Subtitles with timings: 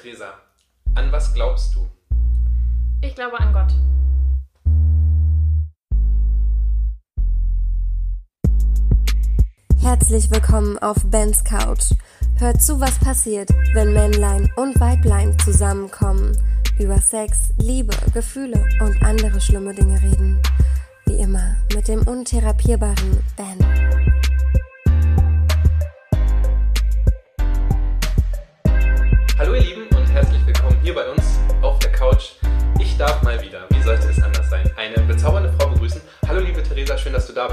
[0.00, 0.34] Theresa,
[0.94, 1.88] an was glaubst du?
[3.00, 3.72] Ich glaube an Gott.
[9.80, 11.92] Herzlich willkommen auf Bens Couch.
[12.36, 16.36] Hört zu, was passiert, wenn Männlein und Weiblein zusammenkommen,
[16.78, 20.40] über Sex, Liebe, Gefühle und andere schlimme Dinge reden.
[21.06, 23.87] Wie immer mit dem untherapierbaren Ben.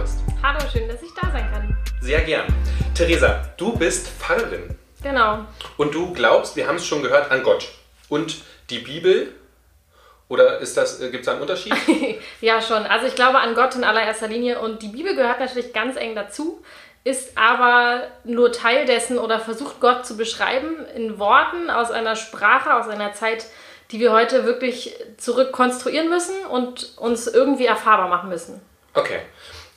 [0.06, 0.20] Bist.
[0.44, 1.76] Hallo, schön, dass ich da sein kann.
[2.00, 2.46] Sehr gern.
[2.94, 5.46] Theresa, du bist Pfarrerin Genau.
[5.78, 7.68] und du glaubst, wir haben es schon gehört, an Gott.
[8.08, 8.38] Und
[8.70, 9.34] die Bibel,
[10.28, 11.74] oder ist das, gibt es da einen Unterschied?
[12.42, 12.84] Ja, schon.
[12.84, 16.14] Also ich glaube an Gott in allererster Linie und die Bibel gehört natürlich ganz eng
[16.14, 16.64] dazu,
[17.04, 22.76] ist aber nur Teil dessen oder versucht Gott zu beschreiben in Worten aus einer Sprache,
[22.76, 23.46] aus einer Zeit,
[23.92, 28.62] die wir heute wirklich zurückkonstruieren müssen und uns irgendwie erfahrbar machen müssen.
[28.96, 29.20] Okay.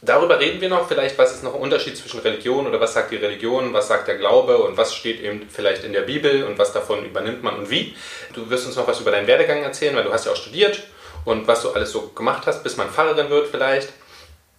[0.00, 0.86] Darüber reden wir noch.
[0.86, 4.06] Vielleicht, was ist noch ein Unterschied zwischen Religion oder was sagt die Religion, was sagt
[4.06, 7.56] der Glaube und was steht eben vielleicht in der Bibel und was davon übernimmt man
[7.56, 7.96] und wie.
[8.32, 10.84] Du wirst uns noch was über deinen Werdegang erzählen, weil du hast ja auch studiert
[11.24, 13.92] und was du alles so gemacht hast, bis man Pfarrerin wird vielleicht.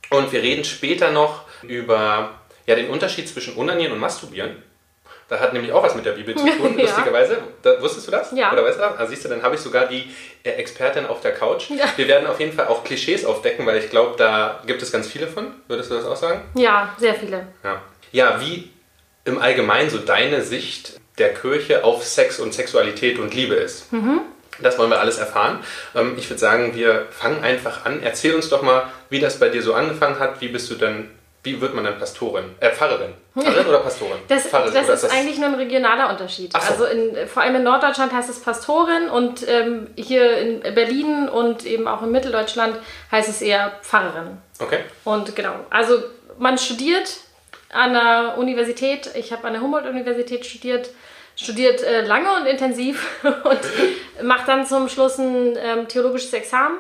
[0.10, 2.32] Und wir reden später noch über
[2.66, 4.62] ja, den Unterschied zwischen Unanieren und Masturbieren.
[5.30, 6.86] Da hat nämlich auch was mit der Bibel zu tun, Ja.
[6.86, 7.38] lustigerweise.
[7.62, 8.32] Da, wusstest du das?
[8.32, 8.52] Ja.
[8.52, 8.98] Oder weißt du das?
[8.98, 10.12] Also siehst du, dann habe ich sogar die
[10.44, 11.70] äh, Expertin auf der Couch.
[11.70, 11.86] Ja.
[11.96, 15.08] Wir werden auf jeden Fall auch Klischees aufdecken, weil ich glaube, da gibt es ganz
[15.08, 15.54] viele von.
[15.68, 16.42] Würdest du das auch sagen?
[16.56, 17.48] Ja, sehr viele.
[17.64, 17.82] Ja.
[18.12, 18.72] Ja, wie
[19.26, 23.88] im Allgemeinen so deine Sicht der Kirche auf Sex und Sexualität und Liebe ist.
[24.62, 25.60] Das wollen wir alles erfahren.
[25.96, 28.02] Ähm, Ich würde sagen, wir fangen einfach an.
[28.02, 30.42] Erzähl uns doch mal, wie das bei dir so angefangen hat.
[30.42, 31.12] Wie bist du denn,
[31.44, 32.56] wie wird man dann Pastorin?
[32.60, 33.14] Äh, Pfarrerin.
[33.34, 34.20] Pfarrerin oder Pastorin?
[34.28, 36.52] Das, Pfarrerin, das ist eigentlich nur ein regionaler Unterschied.
[36.52, 36.60] So.
[36.60, 41.66] Also in, vor allem in Norddeutschland heißt es Pastorin und ähm, hier in Berlin und
[41.66, 42.78] eben auch in Mitteldeutschland
[43.12, 44.38] heißt es eher Pfarrerin.
[44.60, 44.80] Okay.
[45.06, 46.04] Und genau, also
[46.38, 47.20] man studiert
[47.72, 50.90] an der Universität, ich habe an der Humboldt-Universität studiert,
[51.38, 53.60] studiert äh, lange und intensiv und
[54.24, 56.80] macht dann zum Schluss ein ähm, theologisches Examen.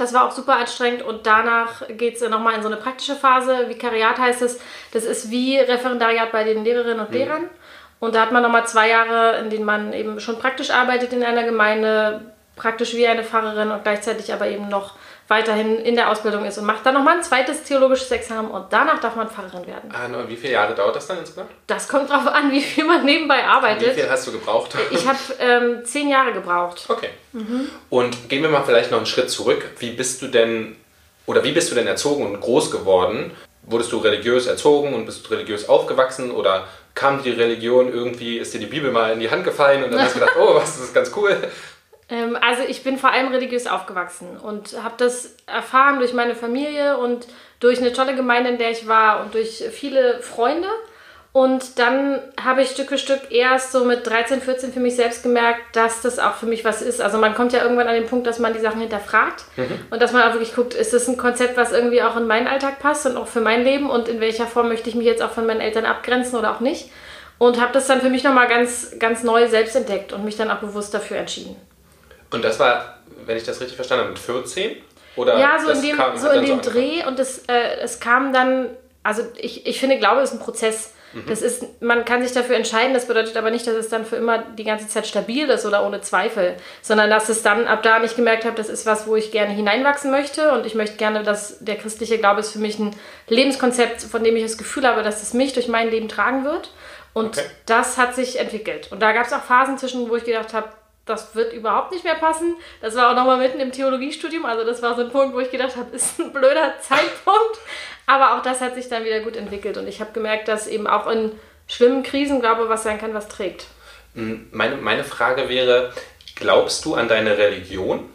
[0.00, 3.68] Das war auch super anstrengend und danach geht es nochmal in so eine praktische Phase.
[3.68, 4.58] Vikariat heißt es,
[4.92, 7.50] das ist wie Referendariat bei den Lehrerinnen und Lehrern.
[7.98, 11.22] Und da hat man nochmal zwei Jahre, in denen man eben schon praktisch arbeitet in
[11.22, 14.94] einer Gemeinde, praktisch wie eine Pfarrerin und gleichzeitig aber eben noch
[15.30, 19.00] weiterhin in der Ausbildung ist und macht dann nochmal ein zweites theologisches Examen und danach
[19.00, 19.90] darf man Pfarrerin werden.
[19.92, 21.50] Ah, und wie viele Jahre dauert das dann insgesamt?
[21.68, 23.94] Das kommt drauf an, wie viel man nebenbei Wie arbeitet.
[23.94, 24.76] viel hast du gebraucht?
[24.90, 26.84] Ich habe ähm, zehn Jahre gebraucht.
[26.88, 27.10] Okay.
[27.88, 29.64] Und gehen wir mal vielleicht noch einen Schritt zurück.
[29.78, 30.76] Wie bist du denn
[31.26, 33.30] oder wie bist du denn erzogen und groß geworden?
[33.62, 38.52] Wurdest du religiös erzogen und bist du religiös aufgewachsen oder kam die Religion irgendwie, ist
[38.52, 40.76] dir die Bibel mal in die Hand gefallen und dann hast du gedacht, oh, was,
[40.76, 41.36] das ist ganz cool.
[42.10, 46.98] Ähm, also ich bin vor allem religiös aufgewachsen und habe das erfahren durch meine Familie
[46.98, 47.26] und
[47.60, 50.68] durch eine tolle Gemeinde, in der ich war und durch viele Freunde.
[51.32, 55.22] Und dann habe ich Stück für Stück erst so mit 13, 14 für mich selbst
[55.22, 57.00] gemerkt, dass das auch für mich was ist.
[57.00, 59.44] Also man kommt ja irgendwann an den Punkt, dass man die Sachen hinterfragt
[59.90, 62.48] und dass man auch wirklich guckt, ist das ein Konzept, was irgendwie auch in meinen
[62.48, 65.22] Alltag passt und auch für mein Leben und in welcher Form möchte ich mich jetzt
[65.22, 66.90] auch von meinen Eltern abgrenzen oder auch nicht.
[67.38, 70.50] Und habe das dann für mich nochmal ganz, ganz neu selbst entdeckt und mich dann
[70.50, 71.54] auch bewusst dafür entschieden.
[72.32, 74.76] Und das war, wenn ich das richtig verstanden habe, mit 14?
[75.16, 76.62] Oder Ja, so in dem, so in dem angefangen?
[76.62, 78.70] Dreh und es, äh, es kam dann,
[79.02, 80.92] also ich, ich finde, Glaube ist ein Prozess.
[81.12, 81.24] Mhm.
[81.26, 84.14] Das ist, man kann sich dafür entscheiden, das bedeutet aber nicht, dass es dann für
[84.14, 87.98] immer die ganze Zeit stabil ist oder ohne Zweifel, sondern dass es dann ab da
[87.98, 91.24] nicht gemerkt habe, das ist was, wo ich gerne hineinwachsen möchte und ich möchte gerne,
[91.24, 92.94] dass der christliche Glaube ist für mich ein
[93.26, 96.70] Lebenskonzept, von dem ich das Gefühl habe, dass es mich durch mein Leben tragen wird
[97.12, 97.46] und Okay.
[97.66, 98.92] das hat sich entwickelt.
[98.92, 100.68] Und da gab es auch Phasen zwischen, wo ich gedacht habe,
[101.10, 102.56] das wird überhaupt nicht mehr passen.
[102.80, 104.46] Das war auch nochmal mitten im Theologiestudium.
[104.46, 107.58] Also das war so ein Punkt, wo ich gedacht habe, ist ein blöder Zeitpunkt.
[108.06, 109.76] Aber auch das hat sich dann wieder gut entwickelt.
[109.76, 111.32] Und ich habe gemerkt, dass eben auch in
[111.66, 113.66] schlimmen Krisen Glaube was sein kann, was trägt.
[114.14, 115.92] Meine, meine Frage wäre,
[116.34, 118.08] glaubst du an deine Religion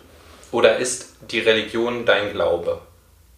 [0.52, 2.82] oder ist die Religion dein Glaube?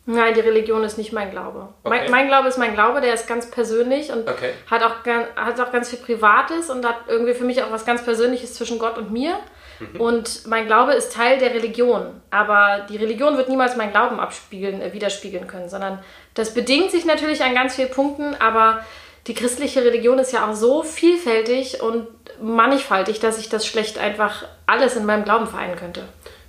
[0.09, 1.68] Nein, die Religion ist nicht mein Glaube.
[1.83, 2.00] Okay.
[2.00, 4.54] Mein, mein Glaube ist mein Glaube, der ist ganz persönlich und Okay.
[4.71, 5.06] hat, auch,
[5.36, 8.80] hat auch ganz viel Privates und hat irgendwie für mich auch was ganz Persönliches zwischen
[8.80, 9.38] Gott und mir.
[9.80, 10.00] Mhm.
[10.00, 12.21] Und mein Glaube ist Teil der Religion.
[12.31, 16.00] Aber die Religion wird niemals meinen Glauben abspiegeln, äh, widerspiegeln können, sondern
[16.36, 18.86] das bedingt sich natürlich an ganz vielen Punkten, aber
[19.27, 22.07] die christliche Religion ist ja auch so vielfältig und
[22.42, 26.04] mannigfaltig, dass ich das schlecht einfach alles in meinem Glauben vereinen könnte.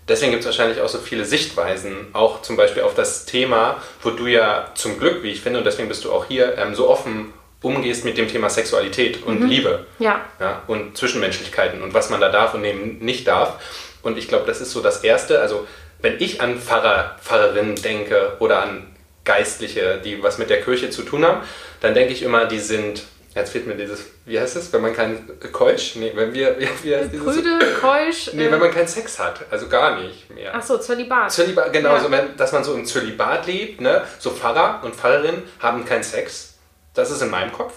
[0.09, 4.11] Deswegen gibt es wahrscheinlich auch so viele Sichtweisen, auch zum Beispiel auf das Thema, wo
[4.11, 6.89] du ja zum Glück, wie ich finde, und deswegen bist du auch hier, ähm, so
[6.89, 10.21] offen umgehst mit dem Thema Sexualität und Liebe Ja.
[10.41, 13.61] ja, und Zwischenmenschlichkeiten und was man da darf und eben nicht darf.
[14.03, 15.41] Und ich glaube, das ist so das Erste.
[15.41, 15.67] Also,
[16.01, 18.87] wenn ich an Pfarrer, Pfarrerinnen denke oder an
[19.25, 21.41] Geistliche, die was mit der Kirche zu tun haben,
[21.81, 23.05] dann denke ich immer, die sind.
[23.38, 25.94] Jetzt fehlt mir dieses, wie heißt es, wenn man kein Keusch?
[25.96, 27.25] Nee, wenn wir, wie, wie heißt dieses?
[27.26, 28.31] Prüde, keusch.
[28.32, 30.52] Nee, äh, wenn man keinen Sex hat, also gar nicht mehr.
[30.55, 31.31] ach so, Zölibat.
[31.32, 32.00] Zölibat, genau, Ja.
[32.00, 34.02] so, wenn, dass man so im Zölibat lebt, ne?
[34.19, 36.55] So Pfarrer und Pfarrerinnen haben keinen Sex.
[36.94, 37.75] Das ist in meinem Kopf.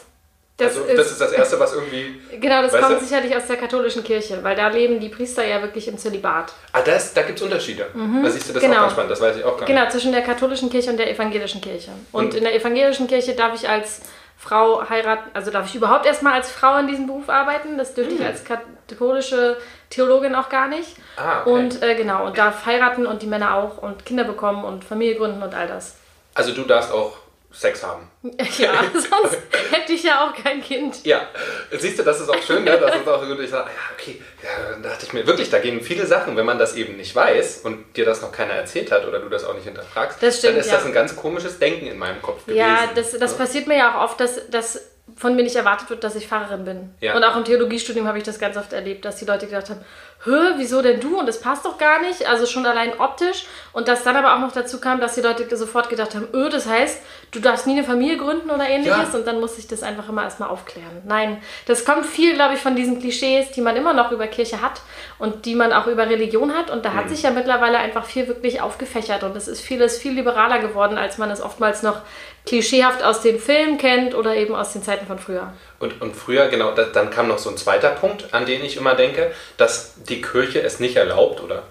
[0.57, 2.21] Das also, ist- das ist das Erste, was irgendwie.
[2.39, 3.05] Genau, das kommt du?
[3.05, 6.53] sicherlich aus der katholischen Kirche, weil da leben die Priester ja wirklich im Zölibat.
[6.71, 7.87] Ah, das, da gibt es Unterschiede.
[8.23, 8.75] Da siehst du das Genau.
[8.75, 9.91] auch ganz spannend, das weiß ich auch gar Genau, nicht.
[9.91, 11.89] zwischen der katholischen Kirche und der evangelischen Kirche.
[12.11, 14.01] Und Und- in der evangelischen Kirche darf ich als
[14.41, 17.77] Frau heiraten, also darf ich überhaupt erstmal als Frau in diesem Beruf arbeiten.
[17.77, 19.57] Das dürfte ich als katholische
[19.91, 20.97] Theologin auch gar nicht.
[20.97, 21.03] Hm.
[21.17, 21.51] Ah, okay.
[21.51, 25.15] Und äh, genau, und darf heiraten und die Männer auch und Kinder bekommen und Familie
[25.15, 25.95] gründen und all das.
[26.33, 27.17] Also du darfst auch
[27.51, 28.09] Sex haben.
[28.57, 29.37] Ja, sonst
[29.71, 31.03] hätte ich ja auch kein Kind.
[31.05, 31.27] Ja,
[31.71, 32.77] siehst du, das ist auch schön, ne?
[32.77, 33.39] das ist auch so gut.
[33.39, 36.45] Ich sage, ja, okay, ja, dann dachte ich mir, wirklich, da gehen viele Sachen, wenn
[36.45, 39.43] man das eben nicht weiß und dir das noch keiner erzählt hat oder du das
[39.43, 40.77] auch nicht hinterfragst, stimmt, dann ist ja.
[40.77, 42.59] das ein ganz komisches Denken in meinem Kopf gewesen.
[42.59, 43.37] Ja, das, das ne?
[43.37, 46.65] passiert mir ja auch oft, dass, dass von mir nicht erwartet wird, dass ich Pfarrerin
[46.65, 46.89] bin.
[46.99, 47.15] Ja.
[47.15, 49.83] Und auch im Theologiestudium habe ich das ganz oft erlebt, dass die Leute gedacht haben,
[50.23, 51.17] Hö, wieso denn du?
[51.19, 52.27] Und das passt doch gar nicht.
[52.27, 53.45] Also schon allein optisch.
[53.73, 56.49] Und dass dann aber auch noch dazu kam, dass die Leute sofort gedacht haben, öh,
[56.49, 57.01] das heißt,
[57.31, 59.13] du darfst nie eine Familie gründen oder ähnliches.
[59.13, 59.17] Ja.
[59.19, 61.01] Und dann muss ich das einfach immer erstmal aufklären.
[61.05, 64.61] Nein, das kommt viel, glaube ich, von diesen Klischees, die man immer noch über Kirche
[64.61, 64.81] hat
[65.17, 66.69] und die man auch über Religion hat.
[66.69, 66.95] Und da Mhm.
[66.97, 69.23] hat sich ja mittlerweile einfach viel wirklich aufgefächert.
[69.23, 72.01] Und es ist vieles viel liberaler geworden, als man es oftmals noch
[72.45, 75.53] klischeehaft aus den Filmen kennt oder eben aus den Zeiten von früher.
[75.79, 78.77] Und, und früher, genau, da, dann kam noch so ein zweiter Punkt, an den ich
[78.77, 81.63] immer denke, dass die Kirche es nicht erlaubt oder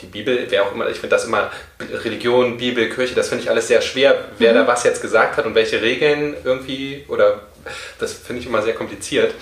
[0.00, 3.50] die Bibel, wer auch immer, ich finde das immer, Religion, Bibel, Kirche, das finde ich
[3.50, 7.42] alles sehr schwer, wer da was jetzt gesagt hat und welche Regeln irgendwie, oder
[7.98, 9.34] das finde ich immer sehr kompliziert,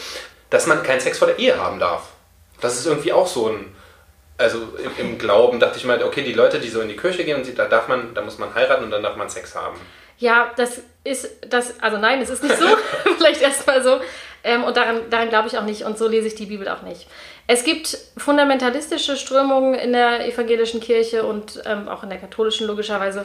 [0.51, 2.09] dass man keinen Sex vor der Ehe haben darf.
[2.61, 3.75] Das ist irgendwie auch so ein,
[4.37, 7.25] also im, im Glauben dachte ich mal, okay, die Leute, die so in die Kirche
[7.25, 9.55] gehen, und die, da darf man, da muss man heiraten und dann darf man Sex
[9.55, 9.79] haben.
[10.19, 12.67] Ja, das ist das, also nein, es ist nicht so,
[13.19, 14.01] vielleicht erstmal so.
[14.45, 16.83] Ähm, und daran, daran glaube ich auch nicht und so lese ich die Bibel auch
[16.83, 17.09] nicht.
[17.51, 23.25] Es gibt fundamentalistische Strömungen in der evangelischen Kirche und ähm, auch in der katholischen logischerweise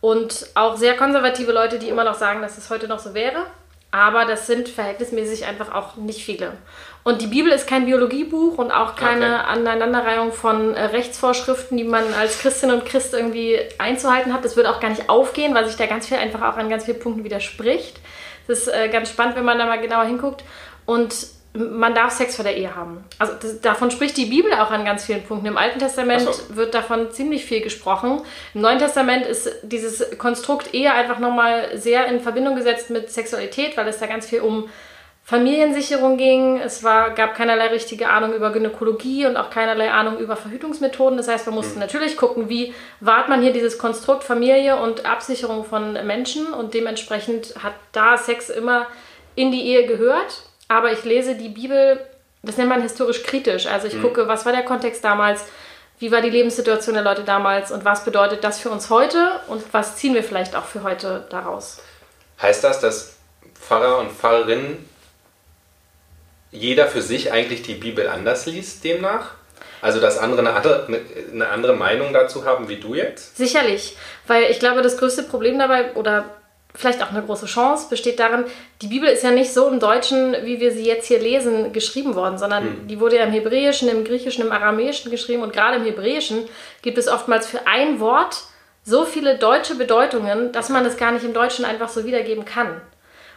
[0.00, 3.46] und auch sehr konservative Leute, die immer noch sagen, dass es heute noch so wäre.
[3.90, 6.52] Aber das sind verhältnismäßig einfach auch nicht viele.
[7.02, 9.46] Und die Bibel ist kein Biologiebuch und auch keine Okay.
[9.48, 14.44] Aneinanderreihung von äh, Rechtsvorschriften, die man als Christin und Christ irgendwie einzuhalten hat.
[14.44, 16.84] Das wird auch gar nicht aufgehen, weil sich da ganz viel einfach auch an ganz
[16.84, 17.98] vielen Punkten widerspricht.
[18.46, 20.44] Das ist äh, ganz spannend, wenn man da mal genauer hinguckt.
[20.86, 21.14] Und
[21.56, 23.04] man darf Sex vor der Ehe haben.
[23.18, 25.46] Also das, davon spricht die Bibel auch an ganz vielen Punkten.
[25.46, 26.56] Im Alten Testament so.
[26.56, 28.22] wird davon ziemlich viel gesprochen.
[28.54, 33.76] Im Neuen Testament ist dieses Konstrukt Ehe einfach nochmal sehr in Verbindung gesetzt mit Sexualität,
[33.76, 34.68] weil es da ganz viel um
[35.22, 36.60] Familiensicherung ging.
[36.60, 41.16] Es war, gab keinerlei richtige Ahnung über Gynäkologie und auch keinerlei Ahnung über Verhütungsmethoden.
[41.16, 45.64] Das heißt, man musste natürlich gucken, wie wahrt man hier dieses Konstrukt Familie und Absicherung
[45.64, 48.88] von Menschen und dementsprechend hat da Sex immer
[49.36, 50.42] in die Ehe gehört.
[50.68, 52.00] Aber ich lese die Bibel,
[52.42, 53.66] das nennt man historisch kritisch.
[53.66, 55.44] Also ich gucke, was war der Kontext damals,
[55.98, 59.62] wie war die Lebenssituation der Leute damals und was bedeutet das für uns heute und
[59.72, 61.78] was ziehen wir vielleicht auch für heute daraus.
[62.40, 63.16] Heißt das, dass
[63.54, 64.88] Pfarrer und Pfarrerinnen
[66.50, 69.32] jeder für sich eigentlich die Bibel anders liest demnach?
[69.80, 70.86] Also dass andere eine andere,
[71.30, 73.36] eine andere Meinung dazu haben wie du jetzt?
[73.36, 76.24] Sicherlich, weil ich glaube, das größte Problem dabei oder
[76.74, 78.44] vielleicht auch eine große Chance besteht darin,
[78.82, 82.14] die Bibel ist ja nicht so im Deutschen, wie wir sie jetzt hier lesen, geschrieben
[82.16, 85.84] worden, sondern die wurde ja im Hebräischen, im Griechischen, im Aramäischen geschrieben und gerade im
[85.84, 86.48] Hebräischen
[86.82, 88.42] gibt es oftmals für ein Wort
[88.82, 92.80] so viele deutsche Bedeutungen, dass man es gar nicht im Deutschen einfach so wiedergeben kann.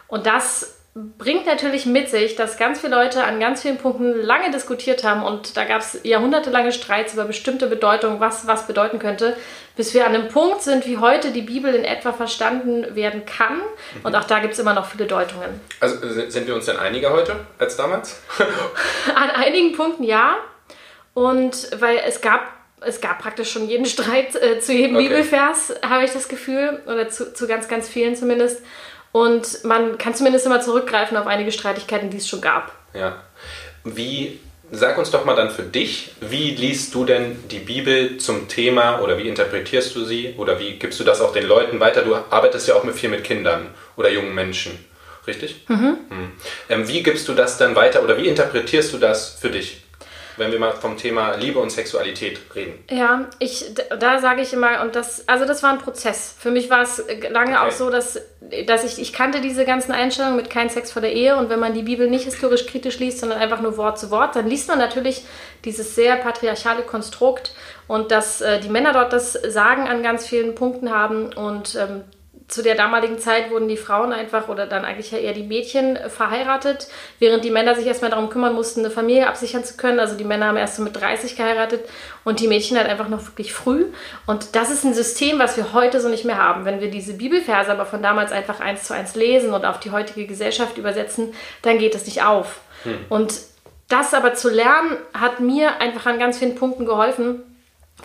[0.08, 4.50] Und das bringt natürlich mit sich, dass ganz viele Leute an ganz vielen Punkten lange
[4.50, 9.36] diskutiert haben und da gab es jahrhundertelange Streits über bestimmte Bedeutungen, was was bedeuten könnte,
[9.76, 13.60] bis wir an einem Punkt sind, wie heute die Bibel in etwa verstanden werden kann.
[14.02, 15.60] Und auch da gibt es immer noch viele Deutungen.
[15.78, 18.20] Also sind sind wir uns denn einiger heute als damals?
[19.14, 20.36] An einigen Punkten ja.
[21.14, 25.08] Und weil es gab, es gab praktisch schon jeden Streit äh, zu jedem Okay.
[25.08, 26.80] Bibelvers, habe ich das Gefühl.
[26.86, 28.62] Oder zu, zu ganz, ganz vielen zumindest.
[29.12, 32.72] Und man kann zumindest immer zurückgreifen auf einige Streitigkeiten, die es schon gab.
[32.94, 33.22] Ja.
[33.84, 34.38] Wie,
[34.70, 39.00] sag uns doch mal dann für dich, wie liest du denn die Bibel zum Thema
[39.00, 42.02] oder wie interpretierst du sie oder wie gibst du das auch den Leuten weiter?
[42.02, 44.72] Du arbeitest ja auch mit viel mit Kindern oder jungen Menschen,
[45.26, 45.64] richtig?
[45.68, 45.96] Mhm.
[46.68, 49.82] Ähm, wie gibst du das dann weiter oder wie interpretierst du das für dich?
[50.38, 52.84] Wenn wir mal vom Thema Liebe und Sexualität reden?
[52.90, 56.34] Ja, ich, da sage ich immer, und das, also das war ein Prozess.
[56.38, 57.68] Für mich war es lange okay.
[57.68, 58.20] auch so, dass,
[58.66, 61.60] dass ich, ich kannte diese ganzen Einstellungen mit kein Sex vor der Ehe und wenn
[61.60, 64.68] man die Bibel nicht historisch kritisch liest, sondern einfach nur Wort zu Wort, dann liest
[64.68, 65.24] man natürlich
[65.64, 67.52] dieses sehr patriarchale Konstrukt
[67.86, 72.04] und dass äh, die Männer dort das Sagen an ganz vielen Punkten haben und ähm,
[72.48, 76.88] zu der damaligen Zeit wurden die Frauen einfach oder dann eigentlich eher die Mädchen verheiratet,
[77.18, 80.00] während die Männer sich erstmal darum kümmern mussten, eine Familie absichern zu können.
[80.00, 81.84] Also die Männer haben erst so mit 30 geheiratet
[82.24, 83.84] und die Mädchen halt einfach noch wirklich früh.
[84.24, 86.64] Und das ist ein System, was wir heute so nicht mehr haben.
[86.64, 89.90] Wenn wir diese Bibelverse aber von damals einfach eins zu eins lesen und auf die
[89.90, 92.60] heutige Gesellschaft übersetzen, dann geht es nicht auf.
[92.84, 92.98] Hm.
[93.10, 93.34] Und
[93.88, 97.42] das aber zu lernen, hat mir einfach an ganz vielen Punkten geholfen,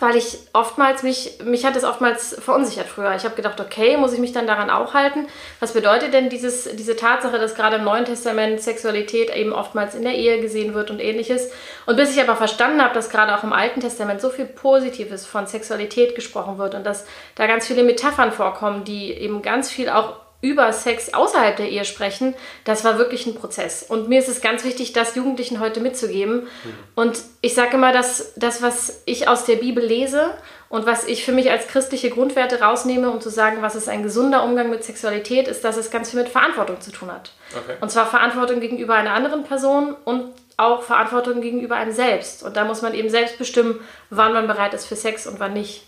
[0.00, 3.14] weil ich oftmals mich, mich hat es oftmals verunsichert früher.
[3.14, 5.28] Ich habe gedacht, okay, muss ich mich dann daran auch halten?
[5.60, 10.02] Was bedeutet denn dieses, diese Tatsache, dass gerade im Neuen Testament Sexualität eben oftmals in
[10.02, 11.50] der Ehe gesehen wird und ähnliches?
[11.86, 15.26] Und bis ich aber verstanden habe, dass gerade auch im Alten Testament so viel Positives
[15.26, 19.88] von Sexualität gesprochen wird und dass da ganz viele Metaphern vorkommen, die eben ganz viel
[19.88, 22.34] auch über Sex außerhalb der Ehe sprechen,
[22.64, 23.82] das war wirklich ein Prozess.
[23.82, 26.42] Und mir ist es ganz wichtig, das Jugendlichen heute mitzugeben.
[26.42, 26.74] Mhm.
[26.94, 30.34] Und ich sage immer, dass das, was ich aus der Bibel lese
[30.68, 34.02] und was ich für mich als christliche Grundwerte rausnehme, um zu sagen, was ist ein
[34.02, 37.32] gesunder Umgang mit Sexualität, ist, dass es ganz viel mit Verantwortung zu tun hat.
[37.56, 37.76] Okay.
[37.80, 40.26] Und zwar Verantwortung gegenüber einer anderen Person und
[40.58, 42.42] auch Verantwortung gegenüber einem selbst.
[42.42, 45.54] Und da muss man eben selbst bestimmen, wann man bereit ist für Sex und wann
[45.54, 45.84] nicht.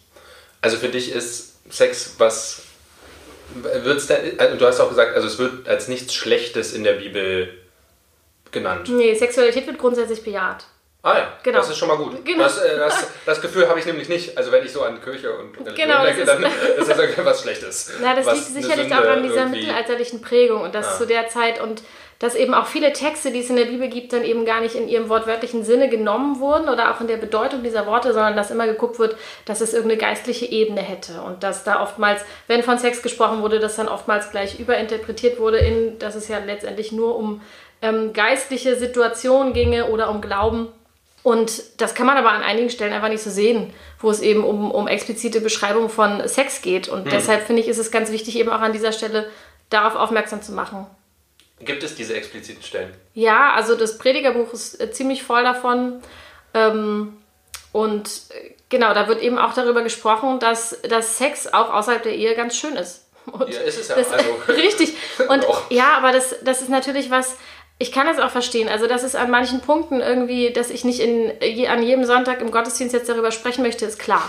[0.63, 2.66] Also für dich ist Sex was
[3.55, 6.95] Wird's da, also du hast auch gesagt, also es wird als nichts Schlechtes in der
[6.95, 7.49] Bibel
[8.51, 8.89] genannt.
[8.89, 10.65] Nee, Sexualität wird grundsätzlich bejaht.
[11.03, 11.59] Ah ja, genau.
[11.59, 12.25] das ist schon mal gut.
[12.25, 12.43] Genau.
[12.43, 14.37] Das, äh, das, das, Gefühl habe ich nämlich nicht.
[14.37, 16.43] Also wenn ich so an Kirche und Religion genau, denke, dann
[16.79, 17.93] ist das irgendwas Schlechtes.
[18.01, 20.97] Na, das liegt sicherlich auch an dieser mittelalterlichen Prägung und das ja.
[20.97, 21.83] zu der Zeit und
[22.19, 24.75] dass eben auch viele Texte, die es in der Bibel gibt, dann eben gar nicht
[24.75, 28.51] in ihrem wortwörtlichen Sinne genommen wurden oder auch in der Bedeutung dieser Worte, sondern dass
[28.51, 32.79] immer geguckt wird, dass es irgendeine geistliche Ebene hätte und dass da oftmals, wenn von
[32.79, 37.17] Sex gesprochen wurde, das dann oftmals gleich überinterpretiert wurde, in, dass es ja letztendlich nur
[37.17, 37.43] um
[37.83, 40.69] ähm, geistliche Situationen ginge oder um Glauben.
[41.23, 44.45] Und das kann man aber an einigen Stellen einfach nicht so sehen, wo es eben
[44.45, 46.89] um, um explizite Beschreibung von Sex geht.
[46.89, 47.11] Und hm.
[47.11, 49.29] deshalb finde ich, ist es ganz wichtig, eben auch an dieser Stelle
[49.69, 50.87] darauf aufmerksam zu machen.
[51.61, 52.95] Gibt es diese expliziten Stellen?
[53.15, 56.03] Ja, also das Predigerbuch ist äh, ziemlich voll davon.
[56.53, 57.17] Ähm,
[57.73, 62.15] und äh, genau, da wird eben auch darüber gesprochen, dass, dass Sex auch außerhalb der
[62.15, 63.07] Ehe ganz schön ist.
[63.33, 63.97] Und ja, ist es ja.
[63.97, 64.95] Das, also, richtig.
[65.29, 67.37] Und ja, aber das, das ist natürlich was,
[67.79, 68.69] ich kann das auch verstehen.
[68.69, 71.33] Also, das ist an manchen Punkten irgendwie, dass ich nicht in,
[71.67, 74.23] an jedem Sonntag im Gottesdienst jetzt darüber sprechen möchte, ist klar.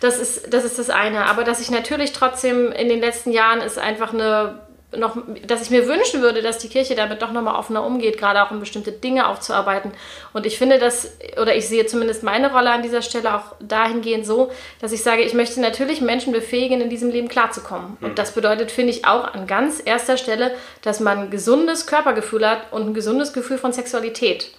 [0.00, 1.26] Das ist, das ist das eine.
[1.26, 4.60] Aber dass ich natürlich trotzdem in den letzten Jahren ist einfach eine
[4.96, 8.42] noch, dass ich mir wünschen würde, dass die Kirche damit doch nochmal offener umgeht, gerade
[8.42, 9.92] auch um bestimmte Dinge aufzuarbeiten.
[10.32, 14.26] Und ich finde das, oder ich sehe zumindest meine Rolle an dieser Stelle auch dahingehend
[14.26, 17.96] so, dass ich sage, ich möchte natürlich Menschen befähigen, in diesem Leben klarzukommen.
[18.00, 18.14] Und mhm.
[18.14, 22.72] das bedeutet, finde ich, auch an ganz erster Stelle, dass man ein gesundes Körpergefühl hat
[22.72, 24.50] und ein gesundes Gefühl von Sexualität.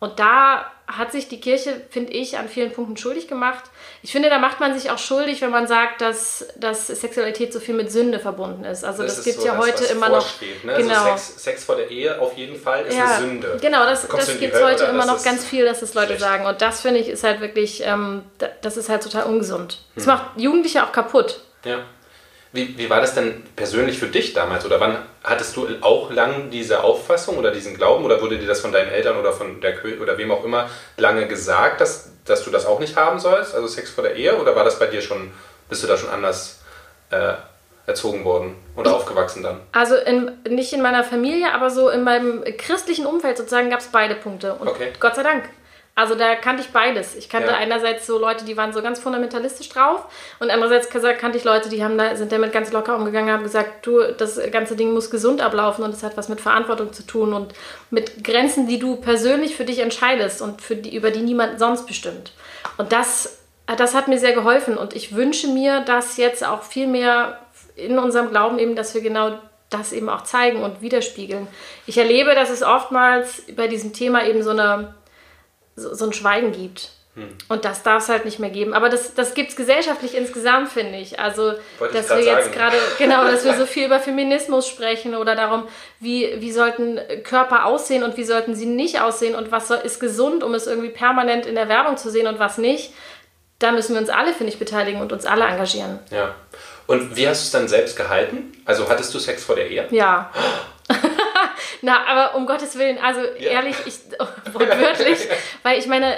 [0.00, 3.64] Und da hat sich die Kirche, finde ich, an vielen Punkten schuldig gemacht.
[4.02, 7.60] Ich finde, da macht man sich auch schuldig, wenn man sagt, dass, dass Sexualität so
[7.60, 8.82] viel mit Sünde verbunden ist.
[8.82, 10.26] Also das, das gibt so ja das, heute immer noch.
[10.62, 10.74] Ne?
[10.78, 10.94] Genau.
[11.04, 13.58] Also Sex, Sex, vor der Ehe auf jeden Fall ist ja, eine Sünde.
[13.60, 16.22] Genau, das, das gibt es heute immer noch ganz viel, dass das Leute schlecht.
[16.22, 16.46] sagen.
[16.46, 18.22] Und das finde ich ist halt wirklich, ähm,
[18.62, 19.82] das ist halt total ungesund.
[19.94, 20.14] Das hm.
[20.14, 21.40] macht Jugendliche auch kaputt.
[21.64, 21.80] Ja.
[22.52, 24.66] Wie, wie war das denn persönlich für dich damals?
[24.66, 28.04] Oder wann hattest du auch lang diese Auffassung oder diesen Glauben?
[28.04, 30.68] Oder wurde dir das von deinen Eltern oder von der Kirche oder wem auch immer
[30.96, 33.54] lange gesagt, dass, dass du das auch nicht haben sollst?
[33.54, 34.36] Also Sex vor der Ehe?
[34.36, 35.30] Oder war das bei dir schon,
[35.68, 36.60] bist du da schon anders
[37.10, 37.34] äh,
[37.86, 39.60] erzogen worden oder aufgewachsen dann?
[39.70, 43.86] Also in, nicht in meiner Familie, aber so in meinem christlichen Umfeld sozusagen gab es
[43.86, 44.54] beide Punkte.
[44.54, 44.92] Und okay.
[44.98, 45.44] Gott sei Dank.
[46.00, 47.14] Also da kannte ich beides.
[47.14, 47.58] Ich kannte ja.
[47.58, 50.06] einerseits so Leute, die waren so ganz fundamentalistisch drauf
[50.38, 53.84] und andererseits kannte ich Leute, die haben da, sind damit ganz locker umgegangen, haben gesagt,
[53.84, 57.34] du, das ganze Ding muss gesund ablaufen und es hat was mit Verantwortung zu tun
[57.34, 57.52] und
[57.90, 61.86] mit Grenzen, die du persönlich für dich entscheidest und für die, über die niemand sonst
[61.86, 62.32] bestimmt.
[62.78, 66.86] Und das, das hat mir sehr geholfen und ich wünsche mir, dass jetzt auch viel
[66.86, 67.40] mehr
[67.76, 69.38] in unserem Glauben eben, dass wir genau
[69.68, 71.46] das eben auch zeigen und widerspiegeln.
[71.84, 74.94] Ich erlebe, dass es oftmals bei diesem Thema eben so eine
[75.76, 76.90] so, so ein Schweigen gibt.
[77.14, 77.36] Hm.
[77.48, 78.72] Und das darf es halt nicht mehr geben.
[78.72, 81.18] Aber das, das gibt es gesellschaftlich insgesamt, finde ich.
[81.18, 85.34] Also, Wollte dass wir jetzt gerade, genau, dass wir so viel über Feminismus sprechen oder
[85.34, 85.66] darum,
[85.98, 90.44] wie, wie sollten Körper aussehen und wie sollten sie nicht aussehen und was ist gesund,
[90.44, 92.92] um es irgendwie permanent in der Werbung zu sehen und was nicht.
[93.58, 95.98] Da müssen wir uns alle, finde ich, beteiligen und uns alle engagieren.
[96.10, 96.34] Ja.
[96.86, 98.52] Und wie hast du es dann selbst gehalten?
[98.64, 99.86] Also hattest du Sex vor der Ehe?
[99.90, 100.30] Ja.
[101.82, 103.50] Na, aber um Gottes Willen, also Ja.
[103.52, 105.18] ehrlich, ich, oh, wortwörtlich,
[105.62, 106.16] weil ich meine,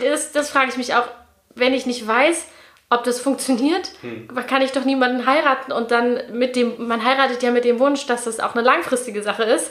[0.00, 1.06] das, das frage ich mich auch,
[1.54, 2.46] wenn ich nicht weiß,
[2.90, 4.28] ob das funktioniert, Hm.
[4.46, 8.06] kann ich doch niemanden heiraten und dann mit dem, man heiratet ja mit dem Wunsch,
[8.06, 9.70] dass das auch eine langfristige Sache ist.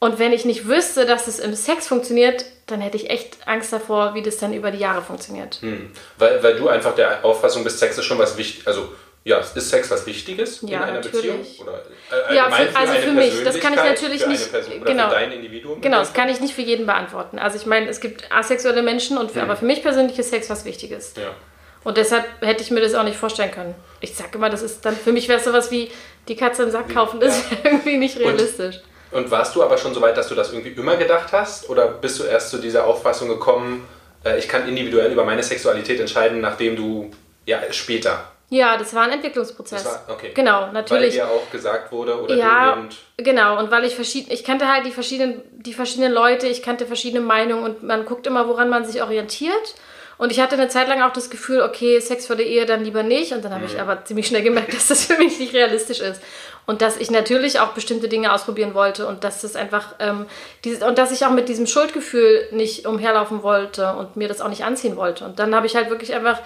[0.00, 3.72] Und wenn ich nicht wüsste, dass es im Sex funktioniert, dann hätte ich echt Angst
[3.72, 5.56] davor, wie das dann über die Jahre funktioniert.
[5.60, 5.90] Hm.
[6.18, 8.66] Weil, weil du einfach der Auffassung bist, Sex ist schon was wichtig.
[8.66, 8.92] Also,
[9.24, 11.12] ja, ist Sex was Wichtiges in Ja, einer natürlich.
[11.32, 11.46] Beziehung?
[11.60, 11.82] Oder
[12.30, 13.42] äh, Ja, für- also eine für mich.
[13.42, 14.50] Das kann ich natürlich nicht-
[14.84, 15.08] genau.
[15.08, 15.80] für dein Individuum?
[15.80, 17.38] Genau, das kann ich nicht für jeden beantworten.
[17.38, 20.50] Also ich meine, es gibt asexuelle Menschen, und für, aber für mich persönlich ist Sex
[20.50, 21.14] was Wichtiges.
[21.16, 21.30] Ja.
[21.84, 23.74] Und deshalb hätte ich mir das auch nicht vorstellen können.
[24.00, 25.90] Ich sag immer, das ist dann, für mich wäre es sowas wie
[26.28, 28.80] die Katze im Sack kaufen, das ist irgendwie nicht realistisch.
[29.10, 31.68] Und warst du aber schon so weit, dass du das irgendwie immer gedacht hast?
[31.70, 33.86] Oder bist du erst zu dieser Auffassung gekommen,
[34.24, 37.10] äh, ich kann individuell über meine Sexualität entscheiden, nachdem du,
[37.46, 38.32] ja, später?
[38.54, 39.82] Ja, das war ein Entwicklungsprozess.
[39.82, 40.30] Das war- okay.
[40.34, 41.14] Genau, Weil natürlich.
[41.14, 42.78] dir auch gesagt wurde oder Ja,
[43.16, 43.58] genau.
[43.58, 47.20] Und weil ich verschieden, ich kannte halt die verschiedenen, die verschiedenen Leute, ich kannte verschiedene
[47.24, 49.74] Meinungen und man guckt immer, woran man sich orientiert.
[50.16, 52.84] Und ich hatte eine Zeit lang auch das Gefühl, okay, Sex vor der Ehe dann
[52.84, 53.32] lieber nicht.
[53.32, 53.70] Und dann habe Mhm.
[53.72, 56.22] ich aber ziemlich schnell gemerkt, dass das für mich nicht realistisch ist.
[56.66, 60.26] Und dass ich natürlich auch bestimmte Dinge ausprobieren wollte und dass das einfach, ähm,
[60.64, 64.48] dieses, und dass ich auch mit diesem Schuldgefühl nicht umherlaufen wollte und mir das auch
[64.48, 65.24] nicht anziehen wollte.
[65.24, 66.38] Und dann habe ich halt wirklich einfach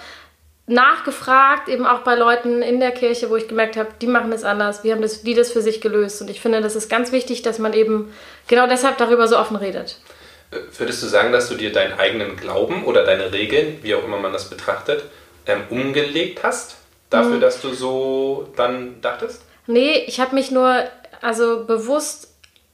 [0.68, 4.44] nachgefragt, eben auch bei Leuten in der Kirche, wo ich gemerkt habe, die machen das
[4.44, 6.20] anders, wie haben das, die das für sich gelöst.
[6.22, 8.12] Und ich finde, das ist ganz wichtig, dass man eben
[8.46, 9.98] genau deshalb darüber so offen redet.
[10.78, 14.16] würdest du sagen, dass du dir deinen eigenen Glauben oder deine Regeln, wie auch immer
[14.18, 15.04] man das betrachtet,
[15.46, 16.76] ähm, umgelegt hast?
[17.10, 17.40] Dafür, Mhm.
[17.40, 19.42] dass du so dann dachtest?
[19.66, 20.84] Nee, ich habe mich nur
[21.20, 22.28] also bewusst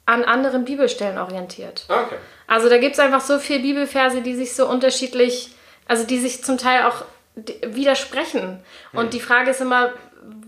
[0.06, 1.84] an anderen Bibelstellen orientiert.
[1.88, 2.16] Ah, okay.
[2.46, 5.50] Also da gibt es einfach so viele Bibelverse, die sich so unterschiedlich,
[5.88, 8.60] also die sich zum Teil auch widersprechen.
[8.92, 9.92] Und die Frage ist immer,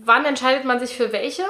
[0.03, 1.43] wann entscheidet man sich für welche?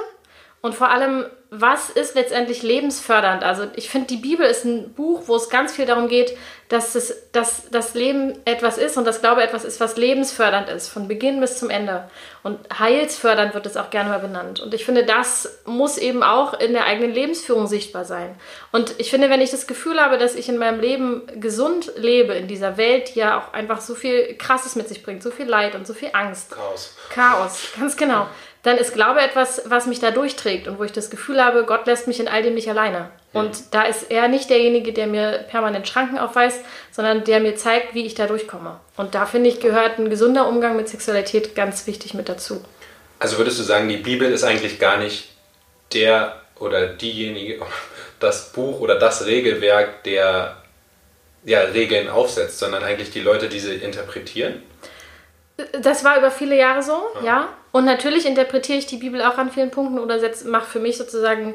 [0.60, 3.44] Und vor allem, was ist letztendlich lebensfördernd?
[3.44, 6.36] Also ich finde, die Bibel ist ein Buch, wo es ganz viel darum geht,
[6.68, 10.88] dass, es, dass das Leben etwas ist und das Glaube etwas ist, was lebensfördernd ist,
[10.88, 12.10] von Beginn bis zum Ende.
[12.42, 14.60] Und heilsfördernd wird es auch gerne mal benannt.
[14.60, 18.34] Und ich finde, das muss eben auch in der eigenen Lebensführung sichtbar sein.
[18.72, 22.34] Und ich finde, wenn ich das Gefühl habe, dass ich in meinem Leben gesund lebe,
[22.34, 25.46] in dieser Welt, die ja auch einfach so viel Krasses mit sich bringt, so viel
[25.46, 26.96] Leid und so viel Angst, Chaos.
[27.10, 28.26] Chaos, ganz genau.
[28.62, 31.86] Dann ist Glaube etwas, was mich da durchträgt und wo ich das Gefühl habe, Gott
[31.86, 33.10] lässt mich in all dem nicht alleine.
[33.32, 37.94] Und da ist er nicht derjenige, der mir permanent Schranken aufweist, sondern der mir zeigt,
[37.94, 38.80] wie ich da durchkomme.
[38.96, 42.64] Und da finde ich, gehört ein gesunder Umgang mit Sexualität ganz wichtig mit dazu.
[43.18, 45.28] Also würdest du sagen, die Bibel ist eigentlich gar nicht
[45.92, 47.60] der oder diejenige,
[48.20, 50.56] das Buch oder das Regelwerk, der
[51.44, 54.62] ja, Regeln aufsetzt, sondern eigentlich die Leute, die sie interpretieren?
[55.80, 57.48] Das war über viele Jahre so, ja.
[57.72, 61.54] Und natürlich interpretiere ich die Bibel auch an vielen Punkten oder mache für mich sozusagen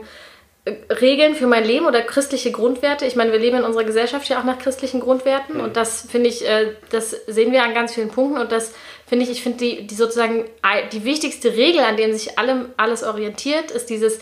[0.65, 3.05] äh, Regeln für mein Leben oder christliche Grundwerte.
[3.05, 6.29] Ich meine, wir leben in unserer Gesellschaft ja auch nach christlichen Grundwerten und das finde
[6.29, 8.73] ich, äh, das sehen wir an ganz vielen Punkten und das
[9.05, 10.45] finde ich, ich finde die, die sozusagen
[10.91, 14.19] die wichtigste Regel, an dem sich allem alles orientiert, ist dieses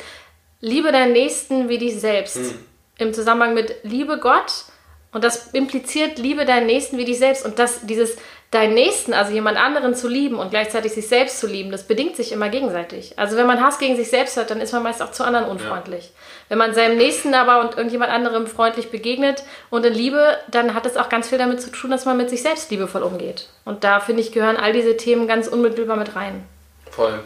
[0.62, 2.56] Liebe deinen Nächsten wie dich selbst.
[2.98, 4.66] Im Zusammenhang mit Liebe Gott
[5.12, 8.18] und das impliziert Liebe deinen Nächsten wie dich selbst und das dieses
[8.52, 12.18] deinen Nächsten, also jemand anderen zu lieben und gleichzeitig sich selbst zu lieben, das bedingt
[12.18, 13.18] sich immer gegenseitig.
[13.18, 15.46] Also wenn man Hass gegen sich selbst hat, dann ist man meist auch zu anderen
[15.46, 16.12] unfreundlich.
[16.50, 20.86] Wenn man seinem Nächsten aber und irgendjemand anderem freundlich begegnet und in Liebe, dann hat
[20.86, 23.48] es auch ganz viel damit zu tun, dass man mit sich selbst liebevoll umgeht.
[23.64, 26.44] Und da finde ich, gehören all diese Themen ganz unmittelbar mit rein.
[26.90, 27.22] Voll.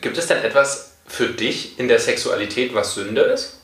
[0.00, 3.60] Gibt es denn etwas für dich in der Sexualität, was Sünde ist?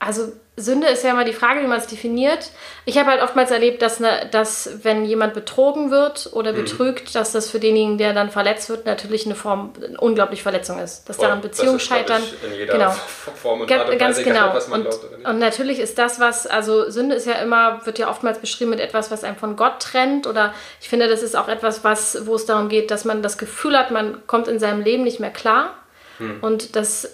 [0.00, 2.50] Also Sünde ist ja immer die Frage, wie man es definiert.
[2.84, 6.56] Ich habe halt oftmals erlebt, dass, ne, dass wenn jemand betrogen wird oder Mhm.
[6.58, 10.78] betrügt, dass das für denjenigen, der dann verletzt wird, natürlich eine Form, eine unglaublich Verletzung
[10.78, 11.08] ist.
[11.08, 12.22] Dass daran Das Beziehungen scheitern.
[12.46, 12.90] In jeder Genau.
[12.90, 14.54] Form und Ga- Art und Ganz Weise, egal, genau.
[14.54, 17.98] was man Und, glaubt und natürlich ist das, was, also Sünde ist ja immer, wird
[17.98, 20.28] ja oftmals beschrieben mit etwas, was einem von Gott trennt.
[20.28, 23.38] Oder ich finde, das ist auch etwas, was, wo es darum geht, dass man das
[23.38, 25.74] Gefühl hat, man kommt in seinem Leben nicht mehr klar.
[26.18, 26.38] Hm.
[26.42, 27.08] Und das,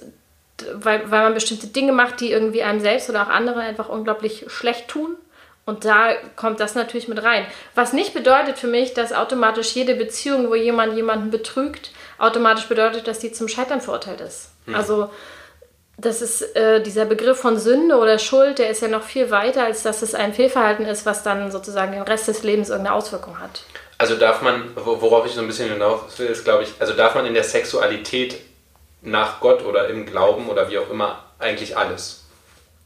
[0.75, 4.44] weil, weil man bestimmte Dinge macht, die irgendwie einem selbst oder auch anderen einfach unglaublich
[4.49, 5.16] schlecht tun.
[5.66, 7.44] Und da kommt das natürlich mit rein.
[7.75, 13.07] Was nicht bedeutet für mich, dass automatisch jede Beziehung, wo jemand jemanden betrügt, automatisch bedeutet,
[13.07, 14.51] dass die zum Scheitern verurteilt ist.
[14.73, 15.11] Also
[15.99, 19.64] das ist äh, dieser Begriff von Sünde oder Schuld, der ist ja noch viel weiter,
[19.64, 23.38] als dass es ein Fehlverhalten ist, was dann sozusagen den Rest des Lebens irgendeine Auswirkung
[23.38, 23.62] hat.
[23.99, 26.94] Also darf man, wo- worauf ich so ein bisschen hinaus will, ist, glaube ich, also
[26.94, 28.37] darf man in der Sexualität
[29.03, 32.25] nach Gott oder im Glauben oder wie auch immer eigentlich alles?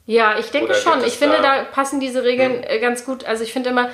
[0.06, 1.02] Ja, ich denke schon.
[1.04, 3.24] Ich finde, da- da passen diese Regeln äh, ganz gut.
[3.24, 3.88] Also ich finde immer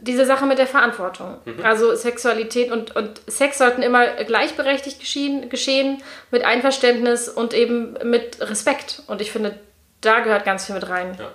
[0.00, 1.38] diese Sache mit der Verantwortung.
[1.64, 8.40] Also Sexualität und, und Sex sollten immer gleichberechtigt geschehen, geschehen, mit Einverständnis und eben mit
[8.40, 9.02] Respekt.
[9.08, 9.58] Und ich finde,
[10.00, 11.16] da gehört ganz viel mit rein.
[11.18, 11.30] Ja.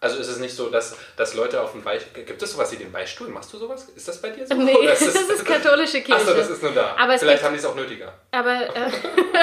[0.00, 2.22] Also ist es nicht so, dass, dass Leute auf dem Beichtstuhl.
[2.24, 3.28] Gibt es sowas wie den Beichtstuhl?
[3.28, 3.86] Machst du sowas?
[3.96, 4.54] Ist das bei dir so?
[4.54, 6.20] Nee, Oder das ist katholische Kirche.
[6.20, 6.94] Achso, das ist nur da.
[6.98, 8.12] Aber Vielleicht gibt- haben die es auch nötiger.
[8.30, 8.90] Aber äh,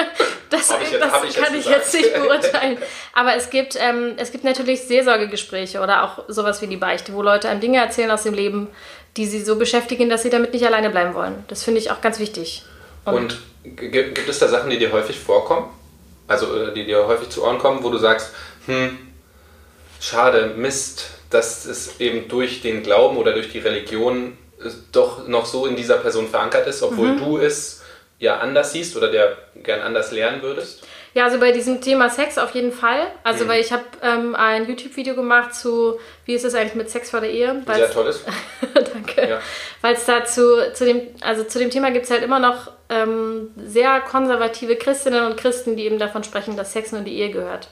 [0.50, 1.76] das, ich jetzt- das ich kann ich gesagt.
[1.84, 2.78] jetzt nicht beurteilen.
[3.12, 7.22] Aber es gibt, ähm, es gibt natürlich Seelsorgegespräche oder auch sowas wie die Beichte, wo
[7.22, 8.68] Leute einem Dinge erzählen aus dem Leben,
[9.16, 11.44] die sie so beschäftigen, dass sie damit nicht alleine bleiben wollen.
[11.48, 12.62] Das finde ich auch ganz wichtig.
[13.04, 15.68] Und g- gibt es da Sachen, die dir häufig vorkommen?
[16.28, 18.32] Also äh, die dir häufig zu Ohren kommen, wo du sagst,
[18.66, 18.96] hm,
[20.04, 25.46] schade, Mist, dass es eben durch den Glauben oder durch die Religion äh, doch noch
[25.46, 27.18] so in dieser Person verankert ist, obwohl Mhm.
[27.18, 27.82] du es
[28.18, 30.84] ja anders siehst oder der gern anders lernen würdest?
[31.14, 33.06] Ja, also bei diesem Thema Sex auf jeden Fall.
[33.22, 33.48] Also Mhm.
[33.48, 37.20] weil ich habe ähm, ein YouTube-Video gemacht zu, wie ist es eigentlich mit Sex vor
[37.20, 37.62] der Ehe?
[37.66, 38.24] Sehr Weil's- toll ist.
[38.74, 39.28] Danke.
[39.28, 39.40] Ja.
[39.80, 43.50] Weil es dazu, zu dem, also zu dem Thema gibt es halt immer noch ähm,
[43.56, 47.30] sehr konservative Christinnen und Christen, die eben davon sprechen, dass Sex nur in die Ehe
[47.30, 47.68] gehört.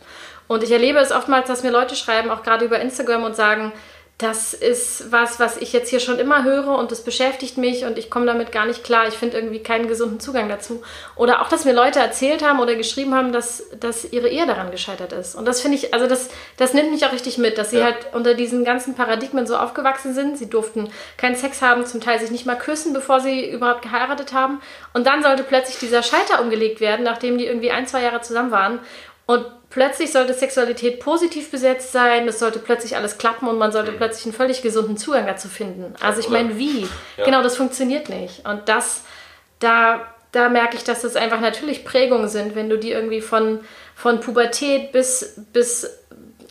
[0.49, 3.73] Und ich erlebe es oftmals, dass mir Leute schreiben, auch gerade über Instagram und sagen,
[4.19, 7.99] das ist was, was ich jetzt hier schon immer höre und das beschäftigt mich und
[7.99, 9.09] ich komme damit gar nicht klar.
[9.09, 10.83] Ich finde irgendwie keinen gesunden Zugang dazu.
[11.17, 14.71] Oder auch, dass mir Leute erzählt haben oder geschrieben haben, dass, dass ihre Ehe daran
[14.71, 15.35] gescheitert ist.
[15.35, 17.87] Und das finde ich, also das, das nimmt mich auch richtig mit, dass sie Ja.
[17.87, 20.39] halt unter diesen ganzen Paradigmen so aufgewachsen sind.
[20.39, 24.33] Sie durften keinen Sex haben, zum Teil sich nicht mal küssen, bevor sie überhaupt geheiratet
[24.33, 24.61] haben.
[24.93, 28.53] Und dann sollte plötzlich dieser Schalter umgelegt werden, nachdem die irgendwie ein, zwei Jahre zusammen
[28.53, 28.79] waren.
[29.27, 33.91] Und plötzlich sollte Sexualität positiv besetzt sein, es sollte plötzlich alles klappen und man sollte
[33.93, 35.95] plötzlich einen völlig gesunden Zugang dazu finden.
[36.01, 36.87] Also ich meine, wie?
[37.17, 37.25] Ja.
[37.25, 38.47] Genau, das funktioniert nicht.
[38.47, 39.03] Und das,
[39.61, 43.61] da, da merke ich, dass das einfach natürlich Prägungen sind, wenn du die irgendwie von,
[43.95, 45.91] von Pubertät bis, bis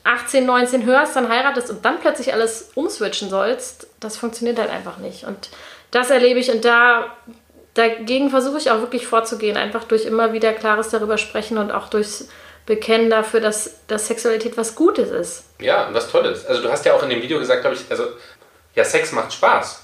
[0.04, 4.98] 18, 19 hörst, dann heiratest und dann plötzlich alles umswitchen sollst, das funktioniert halt einfach
[4.98, 5.26] nicht.
[5.26, 5.50] Und
[5.92, 7.16] das erlebe ich und da
[7.76, 11.88] dagegen versuche ich auch wirklich vorzugehen, einfach durch immer wieder klares darüber sprechen und auch
[11.88, 12.28] durchs
[12.66, 15.44] Bekennen dafür, dass, dass Sexualität was Gutes ist.
[15.60, 16.46] Ja, und was Tolles.
[16.46, 18.06] Also du hast ja auch in dem Video gesagt, glaube ich, also
[18.76, 19.82] ja, Sex macht Spaß.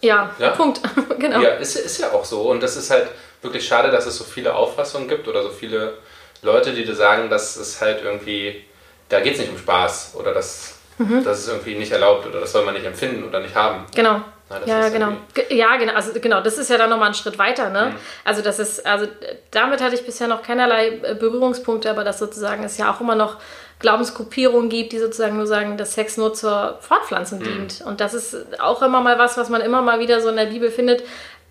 [0.00, 0.50] Ja, Ja?
[0.50, 0.80] Punkt.
[1.18, 1.40] genau.
[1.40, 2.42] Ja, ist, ist ja auch so.
[2.42, 3.08] Und das ist halt
[3.42, 5.94] wirklich schade, dass es so viele Auffassungen gibt oder so viele
[6.42, 8.64] Leute, die dir sagen, dass es halt irgendwie,
[9.08, 11.22] da geht es nicht um Spaß oder das, Mhm.
[11.24, 13.86] das ist irgendwie nicht erlaubt oder das soll man nicht empfinden oder nicht haben.
[13.94, 14.20] Genau.
[14.50, 15.12] Na, das ja, ist genau.
[15.34, 15.92] Ge- Ja, genau.
[15.94, 17.72] Also genau, das ist ja dann nochmal ein Schritt weiter, Mhm.
[17.72, 17.94] ne?
[18.24, 19.08] Also das ist, also äh,
[19.50, 23.14] damit hatte ich bisher noch keinerlei äh, Berührungspunkte, aber dass sozusagen es ja auch immer
[23.14, 23.36] noch
[23.80, 27.44] Glaubensgruppierungen gibt, die sozusagen nur sagen, dass Sex nur zur Fortpflanzung Mhm.
[27.44, 27.82] dient.
[27.86, 30.46] Und das ist auch immer mal was, was man immer mal wieder so in der
[30.46, 31.02] Bibel findet.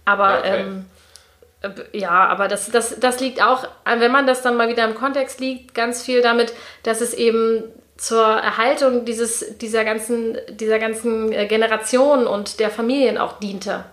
[0.05, 0.61] Aber Okay.
[0.61, 0.85] ähm,
[1.61, 4.95] äh, ja, aber das, das, das liegt auch, wenn man das dann mal wieder im
[4.95, 7.63] Kontext liegt, ganz viel damit, dass es eben
[7.97, 13.83] zur Erhaltung dieses, dieser ganzen, dieser ganzen äh, Generation und der Familien auch diente.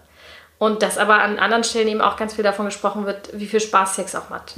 [0.59, 3.61] Und dass aber an anderen Stellen eben auch ganz viel davon gesprochen wird, wie viel
[3.61, 4.55] Spaß Sex auch macht.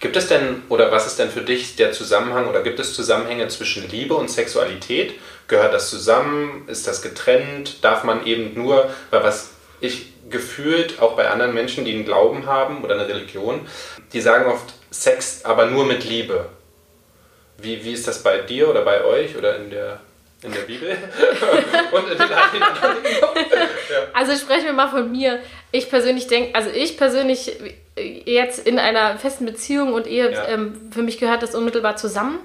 [0.00, 3.48] Gibt es denn, oder was ist denn für dich der Zusammenhang, oder gibt es Zusammenhänge
[3.48, 5.14] zwischen Liebe und Sexualität?
[5.48, 6.68] Gehört das zusammen?
[6.68, 7.82] Ist das getrennt?
[7.82, 12.46] Darf man eben nur, weil was ich gefühlt auch bei anderen Menschen, die einen Glauben
[12.46, 13.66] haben oder eine Religion,
[14.12, 16.48] die sagen oft Sex, aber nur mit Liebe.
[17.62, 20.00] Wie, wie ist das bei dir oder bei euch oder in der,
[20.42, 20.90] in der Bibel?
[21.92, 22.28] und in den
[24.12, 25.38] Also sprechen wir mal von mir.
[25.70, 27.58] Ich persönlich denke, also ich persönlich
[27.96, 30.48] äh, jetzt in einer festen Beziehung und Ehe, Ja.
[30.48, 32.38] ähm, für mich gehört das unmittelbar zusammen.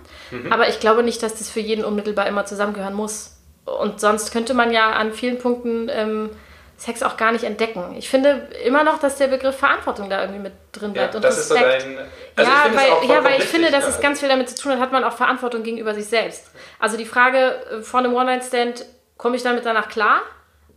[0.50, 3.38] Aber ich glaube nicht, dass das für jeden unmittelbar immer zusammengehören muss.
[3.66, 6.30] Und sonst könnte man ja an vielen Punkten ähm,
[6.78, 7.96] Sex auch gar nicht entdecken.
[7.98, 11.24] Ich finde immer noch, dass der Begriff Verantwortung da irgendwie mit drin Ja, bleibt und
[11.24, 11.84] das ist so Respekt.
[11.84, 11.98] dein.
[12.36, 13.90] Also ich ja, weil, ja, weil ich finde, dass ja.
[13.90, 16.52] es ganz viel damit zu tun hat, hat man auch Verantwortung gegenüber sich selbst.
[16.78, 18.86] Also die Frage äh, vor einem One-Night-Stand,
[19.18, 20.22] komme ich damit danach klar?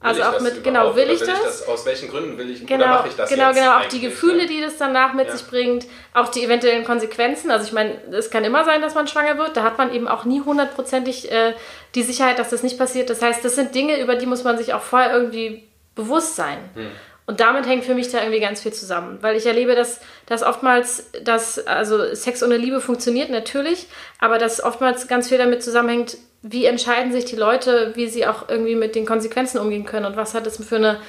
[0.03, 1.69] Will Also ich auch das mit, genau, will Oder ich das?
[1.69, 3.73] Aus welchen Gründen will ich oder Genau, mache ich das genau, genau.
[3.77, 4.47] Auch die eigentlich, Gefühle, ne?
[4.47, 5.37] die das danach mit Ja.
[5.37, 5.85] sich bringt,
[6.15, 7.51] auch die eventuellen Konsequenzen.
[7.51, 9.55] Also ich meine, es kann immer sein, dass man schwanger wird.
[9.59, 11.53] Da hat man eben auch nie hundertprozentig äh,
[11.95, 13.11] die Sicherheit, dass das nicht passiert.
[13.11, 16.59] Das heißt, das sind Dinge, über die muss man sich auch vorher irgendwie bewusst sein.
[16.75, 16.91] Hm.
[17.27, 19.19] Und damit hängt für mich da irgendwie ganz viel zusammen.
[19.21, 23.87] Weil ich erlebe, dass, dass oftmals, dass, also Sex ohne Liebe funktioniert natürlich,
[24.19, 28.49] aber dass oftmals ganz viel damit zusammenhängt, wie entscheiden sich die Leute, wie sie auch
[28.49, 31.01] irgendwie mit den Konsequenzen umgehen können und was hat es für eine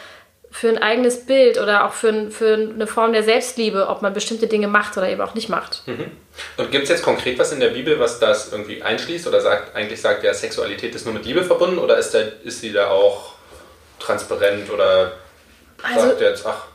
[0.51, 4.13] für ein eigenes Bild oder auch für, ein, für eine Form der Selbstliebe, ob man
[4.13, 5.83] bestimmte Dinge macht oder eben auch nicht macht.
[6.57, 9.75] Und gibt es jetzt konkret was in der Bibel, was das irgendwie einschließt oder sagt,
[9.75, 12.89] eigentlich sagt ja, Sexualität ist nur mit Liebe verbunden oder ist, der, ist sie da
[12.89, 13.35] auch
[14.01, 15.13] transparent oder
[15.83, 16.67] Also- sagt jetzt, ach,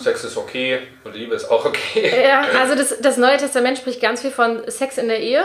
[0.00, 2.24] Sex ist okay und Liebe ist auch okay?
[2.24, 5.44] Ja, also das, das Neue Testament spricht ganz viel von Sex in der Ehe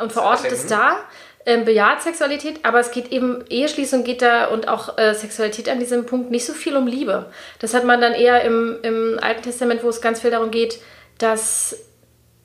[0.00, 0.98] und verortet es da.
[1.44, 5.80] Ähm, bejaht Sexualität, aber es geht eben, Eheschließung geht da und auch äh, Sexualität an
[5.80, 7.26] diesem Punkt nicht so viel um Liebe.
[7.58, 10.78] Das hat man dann eher im, im Alten Testament, wo es ganz viel darum geht,
[11.18, 11.76] dass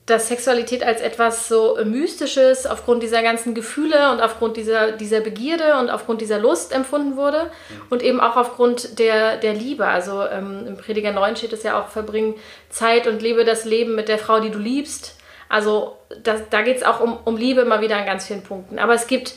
[0.08, 5.76] dass Sexualität als etwas so Mystisches aufgrund dieser ganzen Gefühle und aufgrund dieser, dieser Begierde
[5.78, 7.82] und aufgrund dieser Lust empfunden wurde mhm.
[7.90, 9.86] und eben auch aufgrund der, der Liebe.
[9.86, 12.36] Also ähm, im Prediger 9 steht es ja auch, verbring
[12.70, 15.16] Zeit und lebe das Leben mit der Frau, die du liebst.
[15.50, 18.78] Also das, da geht es auch um, um Liebe immer wieder an ganz vielen Punkten.
[18.78, 19.34] Aber es gibt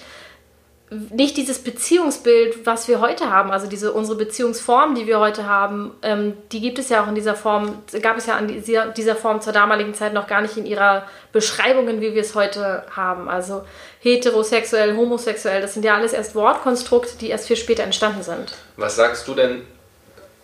[0.91, 5.91] nicht dieses Beziehungsbild, was wir heute haben, also diese unsere Beziehungsform, die wir heute haben,
[6.01, 9.15] ähm, die gibt es ja auch in dieser Form, gab es ja in dieser, dieser
[9.15, 13.29] Form zur damaligen Zeit noch gar nicht in ihrer Beschreibungen, wie wir es heute haben.
[13.29, 13.63] Also
[14.01, 18.51] heterosexuell, homosexuell, das sind ja alles erst Wortkonstrukte, die erst viel später entstanden sind.
[18.75, 19.61] Was sagst du denn?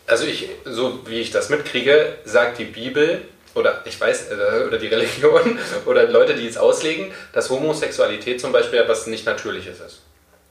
[0.08, 3.22] Also ich, so wie ich das mitkriege, sagt die Bibel,
[3.54, 8.54] oder ich weiß, äh, oder die Religion oder Leute, die es auslegen, dass Homosexualität zum
[8.54, 10.07] Beispiel etwas nicht Natürliches ist.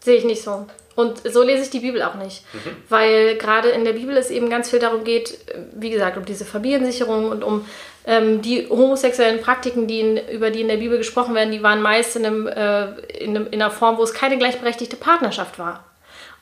[0.06, 0.68] Sehe ich nicht so.
[0.94, 2.44] Und so lese ich die Bibel auch nicht.
[2.54, 2.76] Mhm.
[2.88, 5.36] Weil gerade in der Bibel es eben ganz viel darum geht,
[5.74, 7.66] wie gesagt, um diese Familiensicherung und um
[8.06, 11.82] ähm, die homosexuellen Praktiken, die in, über die in der Bibel gesprochen werden, die waren
[11.82, 15.82] meist in, einem, äh, in, einem, in einer Form, wo es keine gleichberechtigte Partnerschaft war.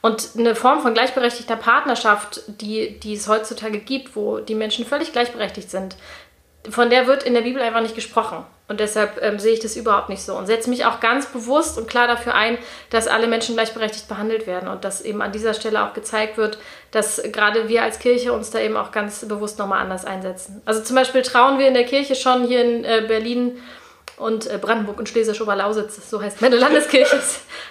[0.03, 5.13] Und eine Form von gleichberechtigter Partnerschaft, die, die es heutzutage gibt, wo die Menschen völlig
[5.13, 5.97] gleichberechtigt sind,
[6.71, 8.45] von der wird in der Bibel einfach nicht gesprochen.
[8.67, 11.77] Und deshalb ähm, sehe ich das überhaupt nicht so und setze mich auch ganz bewusst
[11.77, 12.57] und klar dafür ein,
[12.89, 16.59] dass alle Menschen gleichberechtigt behandelt werden und dass eben an dieser Stelle auch gezeigt wird,
[16.91, 20.63] dass gerade wir als Kirche uns da eben auch ganz bewusst nochmal anders einsetzen.
[20.65, 23.59] Also zum Beispiel trauen wir in der Kirche schon hier in äh, Berlin
[24.17, 27.21] und äh, Brandenburg und Schlesisch-Oberlausitz, so heißt meine Landeskirche,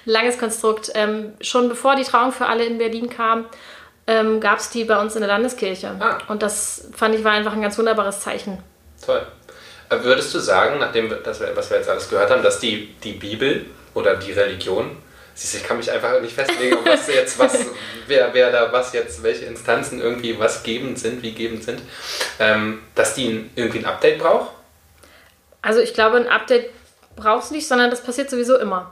[0.06, 0.92] langes Konstrukt.
[0.94, 3.46] Ähm, schon bevor die Trauung für alle in Berlin kam,
[4.06, 5.96] ähm, gab es die bei uns in der Landeskirche.
[6.00, 6.18] Ah.
[6.28, 8.62] Und das fand ich war einfach ein ganz wunderbares Zeichen.
[9.06, 9.26] Toll.
[9.90, 13.66] Würdest du sagen, nachdem das, was wir jetzt alles gehört haben, dass die, die Bibel
[13.94, 14.98] oder die Religion,
[15.36, 17.58] siehst du, ich kann mich einfach nicht festlegen, was jetzt was,
[18.08, 21.82] wer, wer da was jetzt, welche Instanzen irgendwie was gebend sind, wie gebend sind,
[22.40, 24.52] ähm, dass die irgendwie ein Update braucht?
[25.62, 26.72] Also ich glaube, ein Update
[27.16, 28.92] brauchst du nicht, sondern das passiert sowieso immer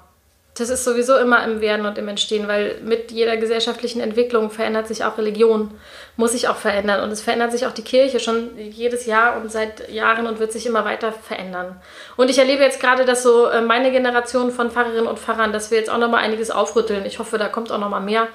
[0.55, 4.87] das ist sowieso immer im Werden und im Entstehen, weil mit jeder gesellschaftlichen Entwicklung verändert
[4.87, 5.71] sich auch Religion,
[6.17, 7.01] muss sich auch verändern.
[7.03, 10.51] Und es verändert sich auch die Kirche schon jedes Jahr und seit Jahren und wird
[10.51, 11.81] sich immer weiter verändern.
[12.17, 15.71] Und ich erlebe jetzt gerade, dass so äh, meine Generation von Pfarrerinnen und Pfarrern, dass
[15.71, 17.05] wir jetzt auch nochmal einiges aufrütteln.
[17.05, 18.27] Ich hoffe, da kommt auch nochmal mehr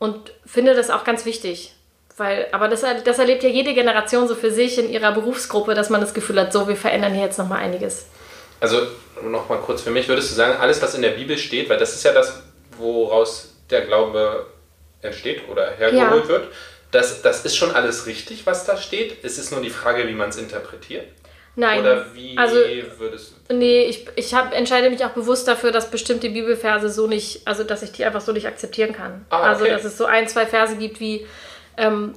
[0.00, 1.72] und finde das auch ganz wichtig.
[2.16, 5.88] Weil, aber das, das erlebt ja jede Generation so für sich in ihrer Berufsgruppe, dass
[5.88, 8.06] man das Gefühl hat, so, wir verändern hier jetzt nochmal einiges.
[8.60, 8.86] Also
[9.22, 11.78] noch mal kurz für mich, würdest du sagen, alles, was in der Bibel steht, weil
[11.78, 12.42] das ist ja das,
[12.78, 14.46] woraus der Glaube
[15.02, 16.28] entsteht oder hergeholt ja.
[16.28, 16.48] wird,
[16.90, 19.24] das, das ist schon alles richtig, was da steht.
[19.24, 21.06] Es ist nur die Frage, wie man es interpretiert.
[21.56, 21.80] Nein.
[21.80, 22.56] Oder wie also,
[22.98, 23.54] würdest du.
[23.54, 27.64] Nee, ich, ich hab, entscheide mich auch bewusst dafür, dass bestimmte Bibelverse so nicht, also
[27.64, 29.26] dass ich die einfach so nicht akzeptieren kann.
[29.30, 29.72] Ah, also, okay.
[29.72, 31.26] Also, dass es so ein, zwei Verse gibt wie
[31.80, 32.12] ähm,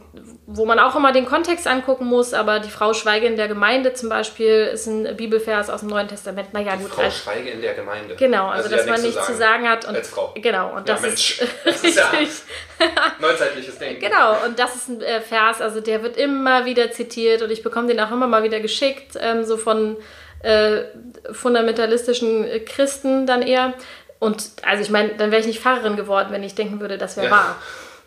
[0.46, 3.94] wo man auch immer den Kontext angucken muss, aber die Frau Schweige in der Gemeinde
[3.94, 6.54] zum Beispiel ist ein Bibelvers aus dem Neuen Testament.
[6.54, 6.92] Naja, die gut.
[6.92, 8.16] Frau Schweige in der Gemeinde.
[8.16, 9.88] Genau, also, also dass man nichts zu sagen, hat.
[9.88, 10.34] Und, als Frau.
[10.36, 11.40] Genau, und ja, das Mensch.
[11.40, 12.12] ist das ist ja
[13.22, 14.02] neuzeitliches Denken.
[14.02, 17.64] Genau, und das ist ein äh, Vers, also der wird immer wieder zitiert und ich
[17.64, 19.96] bekomme den auch immer mal wieder geschickt, ähm, so von
[20.42, 20.84] äh,
[21.32, 23.76] fundamentalistischen Christen dann eher.
[24.20, 27.16] Und also ich meine, dann wäre ich nicht Pfarrerin geworden, wenn ich denken würde, das
[27.16, 27.32] wäre ja.
[27.32, 27.56] wahr.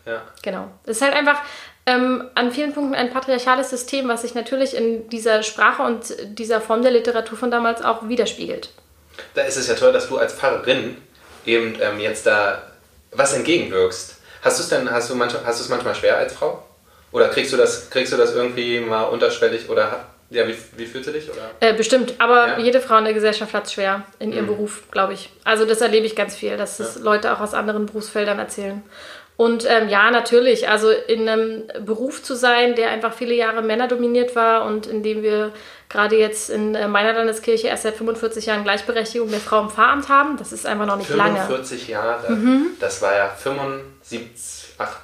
[0.07, 0.21] Ja.
[0.41, 0.69] Genau.
[0.85, 1.41] Es ist halt einfach
[1.85, 6.61] ähm, an vielen Punkten ein patriarchales System, was sich natürlich in dieser Sprache und dieser
[6.61, 8.69] Form der Literatur von damals auch widerspiegelt.
[9.33, 10.97] Da ist es ja toll, dass du als Pfarrerin
[11.45, 12.61] eben ähm, jetzt da
[13.11, 14.15] was entgegenwirkst.
[14.41, 16.63] Hast du es denn, hast du manchmal, hast du es manchmal schwer als Frau?
[17.11, 21.07] Oder kriegst du das, kriegst du das irgendwie mal unterschwellig oder ja, wie, wie fühlst
[21.07, 21.29] du dich?
[21.31, 21.51] Oder?
[21.61, 22.59] Äh, bestimmt, aber ja.
[22.59, 24.49] jede Frau in der Gesellschaft hat es schwer in ihrem mhm.
[24.49, 25.29] Beruf, glaube ich.
[25.45, 28.83] Also das erlebe ich ganz viel, dass es Leute auch aus anderen Berufsfeldern erzählen.
[29.37, 34.35] Und ähm, ja, natürlich, also in einem Beruf zu sein, der einfach viele Jahre männerdominiert
[34.35, 35.53] war und in dem wir
[35.89, 40.09] gerade jetzt in äh, meiner Landeskirche erst seit 45 Jahren Gleichberechtigung der Frau im Pfarramt
[40.09, 41.47] haben, das ist einfach noch nicht 45 lange.
[41.47, 42.67] 45 Jahre, mhm.
[42.79, 44.97] das war ja 75, 8,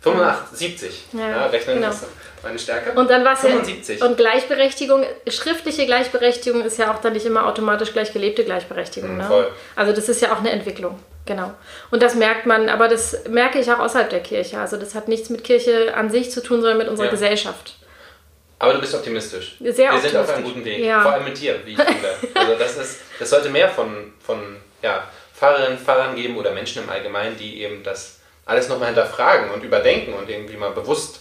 [0.00, 1.04] 85, 70.
[1.12, 1.90] Ja, ja rechnen genau.
[1.90, 2.04] ist
[2.42, 2.98] meine Stärke.
[2.98, 4.06] Und dann war es ja.
[4.06, 9.12] Und Gleichberechtigung, schriftliche Gleichberechtigung ist ja auch dann nicht immer automatisch gleich gelebte Gleichberechtigung.
[9.12, 9.46] Mhm, ne?
[9.76, 10.98] Also das ist ja auch eine Entwicklung.
[11.26, 11.54] Genau.
[11.90, 14.58] Und das merkt man, aber das merke ich auch außerhalb der Kirche.
[14.58, 17.12] Also das hat nichts mit Kirche an sich zu tun, sondern mit unserer ja.
[17.12, 17.76] Gesellschaft.
[18.58, 19.56] Aber du bist optimistisch.
[19.58, 20.10] Sehr Wir optimistisch.
[20.10, 20.84] sind auf einem guten Weg.
[20.84, 21.02] Ja.
[21.02, 22.14] Vor allem mit dir, wie ich finde.
[22.34, 26.90] Also das, ist, das sollte mehr von, von ja, Fahrerinnen, Fahrern geben oder Menschen im
[26.90, 31.20] Allgemeinen, die eben das alles nochmal hinterfragen und überdenken und irgendwie mal bewusst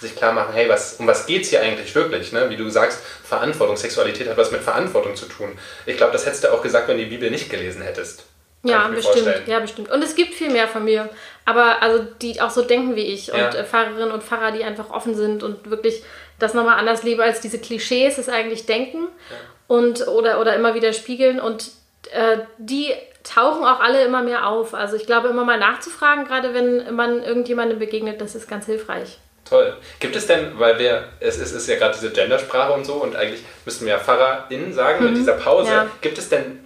[0.00, 2.32] sich klar machen, hey, was, um was geht es hier eigentlich wirklich?
[2.32, 2.48] Ne?
[2.48, 5.58] Wie du sagst, Verantwortung, Sexualität hat was mit Verantwortung zu tun.
[5.84, 8.24] Ich glaube, das hättest du auch gesagt, wenn du die Bibel nicht gelesen hättest.
[8.62, 9.46] Ja, bestimmt.
[9.46, 9.90] Ja, bestimmt.
[9.90, 11.08] Und es gibt viel mehr von mir.
[11.46, 13.32] Aber also die auch so denken wie ich.
[13.32, 13.48] Und ja.
[13.54, 16.02] Äh, Fahrerinnen und Fahrer, die einfach offen sind und wirklich
[16.38, 19.08] das nochmal anders leben als diese Klischees, das eigentlich denken.
[19.30, 19.36] Ja.
[19.76, 21.70] und oder, oder immer wieder spiegeln und
[22.12, 22.92] äh, die
[23.22, 24.74] tauchen auch alle immer mehr auf.
[24.74, 29.18] Also ich glaube, immer mal nachzufragen, gerade wenn man irgendjemandem begegnet, das ist ganz hilfreich.
[29.48, 29.76] Toll.
[29.98, 33.16] Gibt es denn, weil wir, es ist, ist ja gerade diese Gendersprache und so und
[33.16, 35.10] eigentlich müssten wir ja PfarrerInnen sagen mhm.
[35.10, 35.86] mit dieser Pause, ja.
[36.00, 36.64] gibt es denn,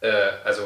[0.00, 0.12] äh,
[0.44, 0.62] also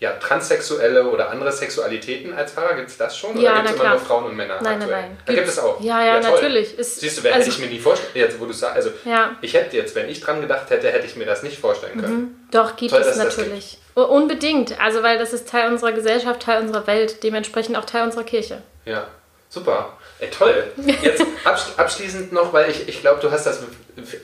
[0.00, 2.74] ja, Transsexuelle oder andere Sexualitäten als Pfarrer?
[2.74, 3.38] Gibt es das schon?
[3.38, 4.58] Ja, oder gibt es immer nur Frauen und Männer?
[4.62, 5.00] Nein, aktuell?
[5.02, 5.18] nein, nein.
[5.26, 5.78] Da gibt es auch.
[5.82, 6.78] Ja, ja, ja natürlich.
[6.78, 8.90] Ist, Siehst du, wer, also, hätte ich mir nie vorstellen jetzt, wo du sagst, also
[9.04, 9.36] ja.
[9.42, 12.16] ich hätte jetzt, wenn ich dran gedacht hätte, hätte ich mir das nicht vorstellen können.
[12.16, 12.34] Mhm.
[12.50, 13.78] Doch, gibt Toll, es natürlich.
[13.94, 14.08] Gibt.
[14.08, 14.80] Unbedingt.
[14.80, 18.62] Also, weil das ist Teil unserer Gesellschaft, Teil unserer Welt, dementsprechend auch Teil unserer Kirche.
[18.86, 19.06] Ja,
[19.50, 19.98] super.
[20.18, 20.64] Ey, toll.
[21.02, 21.26] Jetzt
[21.76, 23.62] abschließend noch, weil ich, ich glaube, du hast das.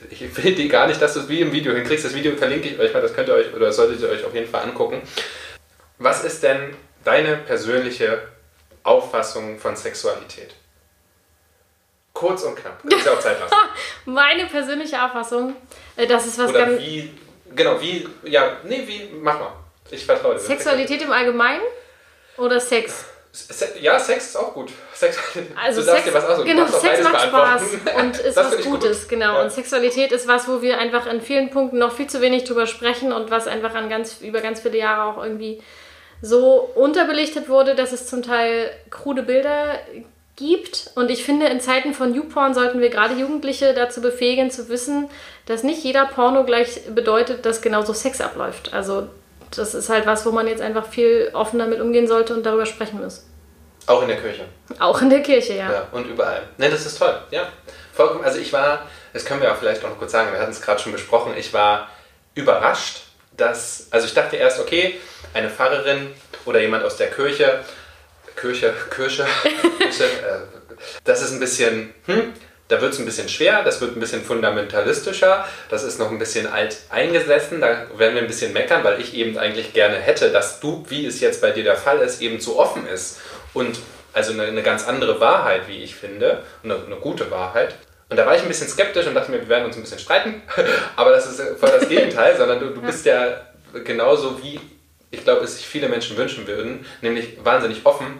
[0.09, 2.03] Ich will dir gar nicht, dass du es wie im Video hinkriegst.
[2.03, 4.33] Das Video verlinke ich euch mal, das könnt ihr euch oder solltet ihr euch auf
[4.33, 5.03] jeden Fall angucken.
[5.99, 8.27] Was ist denn deine persönliche
[8.83, 10.53] Auffassung von Sexualität?
[12.13, 12.79] Kurz und knapp.
[12.83, 13.53] Das ist auch Zeit lassen.
[14.05, 15.55] Meine persönliche Auffassung,
[15.95, 16.79] äh, das ist was Oder ganz.
[16.81, 17.13] Wie,
[17.55, 19.53] genau, wie, ja, nee, wie, mach mal.
[19.91, 20.39] Ich vertraue dir.
[20.39, 21.61] Sexualität im Allgemeinen
[22.37, 23.05] oder Sex?
[23.79, 24.71] Ja, Sex ist auch gut.
[24.93, 25.17] Sex,
[25.55, 27.61] also du Sex, dir was aus genau, Sex macht Spaß
[27.97, 29.09] und ist was Gutes, gut.
[29.09, 29.35] genau.
[29.35, 29.41] Ja.
[29.43, 32.65] Und Sexualität ist was, wo wir einfach in vielen Punkten noch viel zu wenig drüber
[32.65, 35.61] sprechen und was einfach an ganz, über ganz viele Jahre auch irgendwie
[36.21, 39.79] so unterbelichtet wurde, dass es zum Teil krude Bilder
[40.35, 40.91] gibt.
[40.95, 45.09] Und ich finde, in Zeiten von YouPorn sollten wir gerade Jugendliche dazu befähigen, zu wissen,
[45.45, 48.73] dass nicht jeder Porno gleich bedeutet, dass genauso Sex abläuft.
[48.73, 49.07] Also
[49.55, 52.65] das ist halt was, wo man jetzt einfach viel offener mit umgehen sollte und darüber
[52.65, 53.25] sprechen muss.
[53.87, 54.45] Auch in der Kirche.
[54.79, 55.71] Auch in der Kirche, ja.
[55.71, 56.43] Ja, und überall.
[56.57, 57.17] Ne, das ist toll.
[57.31, 57.47] Ja,
[57.93, 58.25] vollkommen.
[58.25, 60.81] Also ich war, das können wir auch vielleicht noch kurz sagen, wir hatten es gerade
[60.81, 61.89] schon besprochen, ich war
[62.35, 63.03] überrascht,
[63.37, 64.99] dass, also ich dachte erst, okay,
[65.37, 66.07] eine Pfarrerin
[66.45, 67.63] oder jemand aus der Kirche,
[68.35, 69.25] Kirche, Kirche,
[69.79, 72.33] Kirche äh, das ist ein bisschen, hm,
[72.67, 76.19] da wird es ein bisschen schwer, das wird ein bisschen fundamentalistischer, das ist noch ein
[76.19, 80.31] bisschen alt eingesessen, da werden wir ein bisschen meckern, weil ich eben eigentlich gerne hätte,
[80.31, 83.19] dass du, wie es jetzt bei dir der Fall ist, eben zu offen ist
[83.53, 83.79] und
[84.13, 87.75] also eine, eine ganz andere Wahrheit, wie ich finde, eine, eine gute Wahrheit.
[88.09, 89.99] Und da war ich ein bisschen skeptisch und dachte mir, wir werden uns ein bisschen
[89.99, 90.41] streiten,
[90.95, 93.41] aber das ist voll das Gegenteil, sondern du, du bist ja
[93.83, 94.59] genauso wie
[95.11, 98.19] ich glaube, es sich viele Menschen wünschen würden, nämlich wahnsinnig offen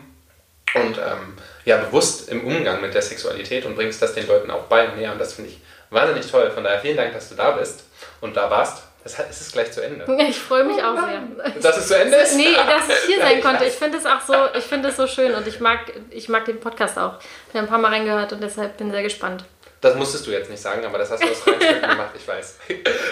[0.75, 1.33] und ähm,
[1.65, 4.97] ja, bewusst im Umgang mit der Sexualität und bringst das den Leuten auch bei und
[4.97, 5.11] näher.
[5.11, 6.49] Und das finde ich wahnsinnig toll.
[6.51, 7.83] Von daher vielen Dank, dass du da bist
[8.21, 8.83] und da warst.
[9.03, 10.05] Es ist gleich zu Ende.
[10.27, 11.51] Ich freue mich auch sehr.
[11.61, 12.35] Dass es zu Ende ist?
[12.35, 13.63] Nee, dass ich hier sein konnte.
[13.63, 16.43] Ich finde es auch so, ich finde es so schön und ich mag, ich mag
[16.43, 17.13] den Podcast auch.
[17.53, 19.45] Wir haben ein paar Mal reingehört und deshalb bin ich sehr gespannt.
[19.79, 22.55] Das musstest du jetzt nicht sagen, aber das hast du aus Reinstücken gemacht, ich weiß.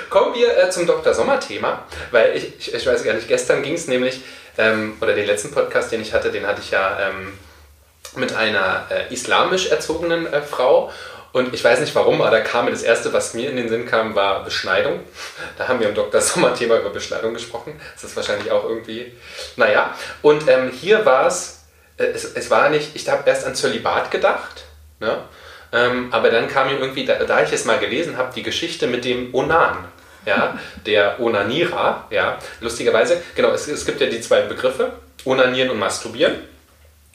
[0.10, 1.13] Kommen wir äh, zum Dr.
[1.13, 4.21] Sommer-Thema, weil ich, ich, ich, weiß gar nicht, gestern ging es nämlich,
[4.58, 7.38] ähm, oder den letzten Podcast, den ich hatte, den hatte ich ja ähm,
[8.15, 10.91] mit einer äh, islamisch erzogenen äh, Frau.
[11.34, 13.67] Und ich weiß nicht warum, aber da kam mir das Erste, was mir in den
[13.67, 15.01] Sinn kam, war Beschneidung.
[15.58, 16.21] Da haben wir im Dr.
[16.21, 17.80] Sommer-Thema über Beschneidung gesprochen.
[17.93, 19.12] Das ist wahrscheinlich auch irgendwie,
[19.58, 19.93] naja.
[20.21, 21.65] Und ähm, hier war es,
[21.97, 24.63] äh, es war nicht, ich habe erst an Zölibat gedacht.
[24.99, 25.25] Ne?
[25.75, 28.88] Ähm, aber dann kam mir irgendwie, da, da ich es mal gelesen habe, die Geschichte
[28.88, 29.77] mit dem Onan.
[30.25, 30.57] Ja,
[30.88, 36.33] der Onanierer, ja, lustigerweise, genau, es, es gibt ja die zwei Begriffe, Onanieren und Masturbieren.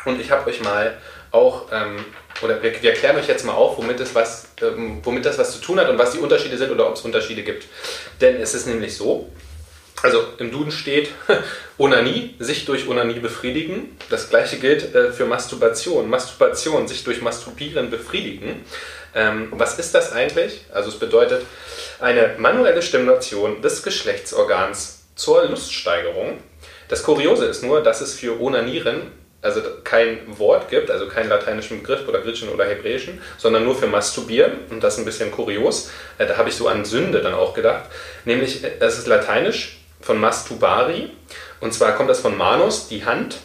[0.04, 0.96] Und ich habe euch mal
[1.32, 2.04] auch, ähm,
[2.40, 5.52] oder wir, wir, erklären euch jetzt mal auf, womit, es was, ähm, womit das was
[5.52, 7.66] zu tun hat und was die Unterschiede sind oder ob es Unterschiede gibt.
[8.20, 9.28] Denn es ist nämlich so,
[10.02, 11.10] also im Duden steht
[11.78, 13.96] Onanie, sich durch Onanie befriedigen.
[14.08, 16.08] Das gleiche gilt äh, für Masturbation.
[16.08, 18.64] Masturbation, sich durch Masturbieren befriedigen.
[19.14, 20.64] Ähm, was ist das eigentlich?
[20.72, 21.44] Also es bedeutet
[22.00, 26.38] eine manuelle Stimulation des Geschlechtsorgans zur Luststeigerung.
[26.88, 31.80] Das Kuriose ist nur, dass es für Onanieren also kein Wort gibt, also keinen lateinischen
[31.80, 35.90] Begriff oder griechischen oder hebräischen, sondern nur für Masturbieren und das ist ein bisschen kurios.
[36.18, 37.84] Äh, da habe ich so an Sünde dann auch gedacht.
[38.24, 41.10] Nämlich, äh, es ist lateinisch von Mastubari.
[41.60, 43.38] Und zwar kommt das von Manus, die Hand.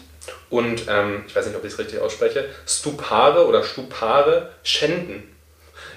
[0.50, 5.36] Und ähm, ich weiß nicht, ob ich es richtig ausspreche, Stupare oder Stupare, Schänden.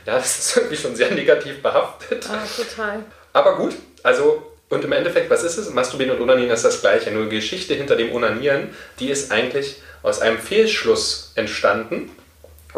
[0.07, 2.29] Ja, das ist irgendwie schon sehr negativ behaftet.
[2.31, 3.05] Ah, total.
[3.33, 5.71] Aber gut, also, und im Endeffekt, was ist es?
[5.71, 7.11] Masturbieren und Onanieren ist das Gleiche.
[7.11, 12.11] Nur die Geschichte hinter dem Onanieren, die ist eigentlich aus einem Fehlschluss entstanden.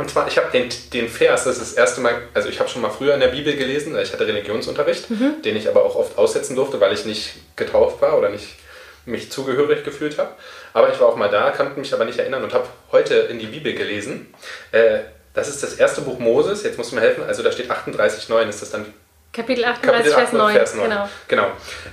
[0.00, 2.70] Und zwar, ich habe den, den Vers, das ist das erste Mal, also ich habe
[2.70, 5.42] schon mal früher in der Bibel gelesen, ich hatte Religionsunterricht, mhm.
[5.44, 8.56] den ich aber auch oft aussetzen durfte, weil ich nicht getauft war oder nicht
[9.04, 10.30] mich zugehörig gefühlt habe.
[10.72, 13.38] Aber ich war auch mal da, konnte mich aber nicht erinnern und habe heute in
[13.38, 14.32] die Bibel gelesen.
[14.72, 15.00] Äh,
[15.34, 18.62] das ist das erste Buch Moses, jetzt muss mir helfen, also da steht 38,9, ist
[18.62, 18.86] das dann
[19.34, 20.52] Kapitel 38, Kapitel 38 Vers 9.
[20.54, 20.88] Vers 9.
[20.88, 21.08] Genau.
[21.28, 21.46] genau.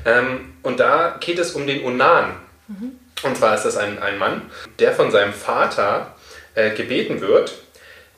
[0.06, 2.38] Ähm, und da geht es um den Onan.
[2.70, 3.00] Mhm.
[3.24, 4.44] Und zwar ist das ein, ein Mann,
[4.80, 6.16] der von seinem Vater
[6.56, 7.54] äh, gebeten wird,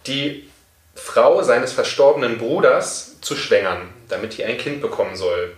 [0.08, 0.50] die
[0.96, 5.54] Frau seines verstorbenen Bruders zu schwängern, damit die ein Kind bekommen soll.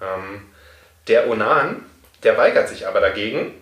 [0.00, 0.42] Ähm,
[1.08, 1.84] der Onan,
[2.22, 3.54] der weigert sich aber dagegen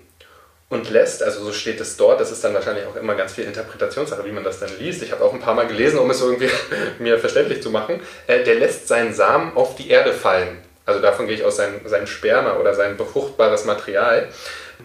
[0.68, 3.44] und lässt, also so steht es dort, das ist dann wahrscheinlich auch immer ganz viel
[3.44, 5.02] Interpretationssache, wie man das dann liest.
[5.02, 6.50] Ich habe auch ein paar Mal gelesen, um es irgendwie
[6.98, 8.00] mir verständlich zu machen.
[8.26, 10.58] Äh, der lässt seinen Samen auf die Erde fallen.
[10.86, 14.28] Also davon gehe ich aus seinem, seinem Sperma oder sein befruchtbares Material.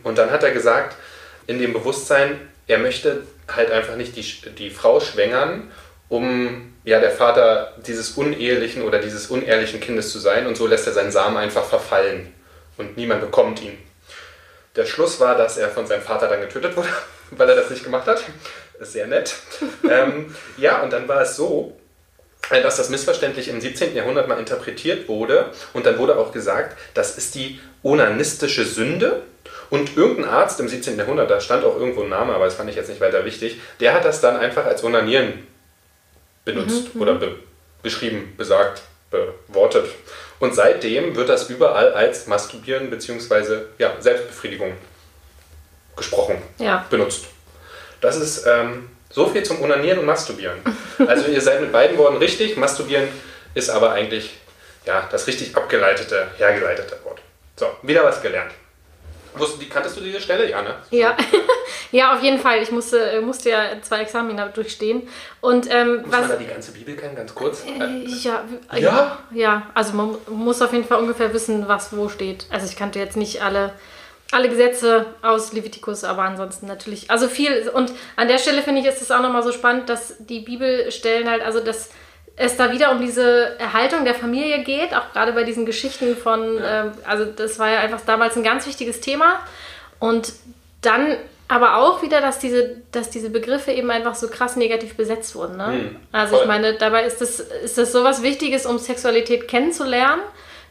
[0.03, 0.95] Und dann hat er gesagt,
[1.47, 3.23] in dem Bewusstsein, er möchte
[3.53, 5.71] halt einfach nicht die, die Frau schwängern,
[6.09, 10.47] um ja der Vater dieses unehelichen oder dieses unehrlichen Kindes zu sein.
[10.47, 12.33] Und so lässt er seinen Samen einfach verfallen
[12.77, 13.77] und niemand bekommt ihn.
[14.75, 16.89] Der Schluss war, dass er von seinem Vater dann getötet wurde,
[17.31, 18.23] weil er das nicht gemacht hat.
[18.79, 19.35] Sehr nett.
[19.89, 21.77] ähm, ja, und dann war es so,
[22.49, 23.95] äh, dass das missverständlich im 17.
[23.95, 25.51] Jahrhundert mal interpretiert wurde.
[25.73, 29.23] Und dann wurde auch gesagt, das ist die onanistische Sünde.
[29.70, 30.97] Und irgendein Arzt im 17.
[30.97, 33.59] Jahrhundert, da stand auch irgendwo ein Name, aber das fand ich jetzt nicht weiter wichtig,
[33.80, 35.47] der hat das dann einfach als Onanieren
[36.43, 37.20] benutzt mhm, oder mhm.
[37.20, 37.36] be
[37.82, 39.86] beschrieben, besagt, bewortet.
[40.39, 43.66] Und seitdem wird das überall als Masturbieren bzw.
[43.78, 44.74] Ja, Selbstbefriedigung
[45.95, 46.86] gesprochen, ja.
[46.89, 47.26] benutzt.
[48.01, 50.57] Das ist ähm, so viel zum Unanieren und Masturbieren.
[50.97, 53.09] Also ihr seid mit beiden Worten richtig, Masturbieren
[53.53, 54.38] ist aber eigentlich
[54.86, 57.20] ja, das richtig abgeleitete, hergeleitete Wort.
[57.57, 58.51] So, wieder was gelernt.
[59.38, 60.49] Wussten, kanntest du diese Stelle?
[60.49, 60.75] Ja, ne?
[60.91, 61.17] Ja.
[61.91, 62.61] ja, auf jeden Fall.
[62.61, 65.07] Ich musste, äh, musste ja zwei Examina durchstehen.
[65.41, 67.63] Und, ähm, muss was, man da die ganze Bibel kennen, ganz kurz?
[67.65, 69.71] Äh, ja, ja, ja, ja.
[69.73, 72.45] Also man muss auf jeden Fall ungefähr wissen, was wo steht.
[72.49, 73.73] Also ich kannte jetzt nicht alle,
[74.31, 77.11] alle Gesetze aus Levitikus, aber ansonsten natürlich.
[77.11, 77.69] Also viel.
[77.69, 81.29] Und an der Stelle finde ich, ist es auch nochmal so spannend, dass die Bibelstellen
[81.29, 81.89] halt, also das
[82.38, 86.57] es da wieder um diese Erhaltung der Familie geht, auch gerade bei diesen Geschichten von,
[86.57, 86.88] ja.
[86.88, 89.39] äh, also das war ja einfach damals ein ganz wichtiges Thema.
[89.99, 90.33] Und
[90.81, 91.17] dann
[91.47, 95.57] aber auch wieder, dass diese, dass diese Begriffe eben einfach so krass negativ besetzt wurden.
[95.57, 95.67] Ne?
[95.67, 100.21] Mhm, also ich meine, dabei ist das, ist das sowas Wichtiges, um Sexualität kennenzulernen.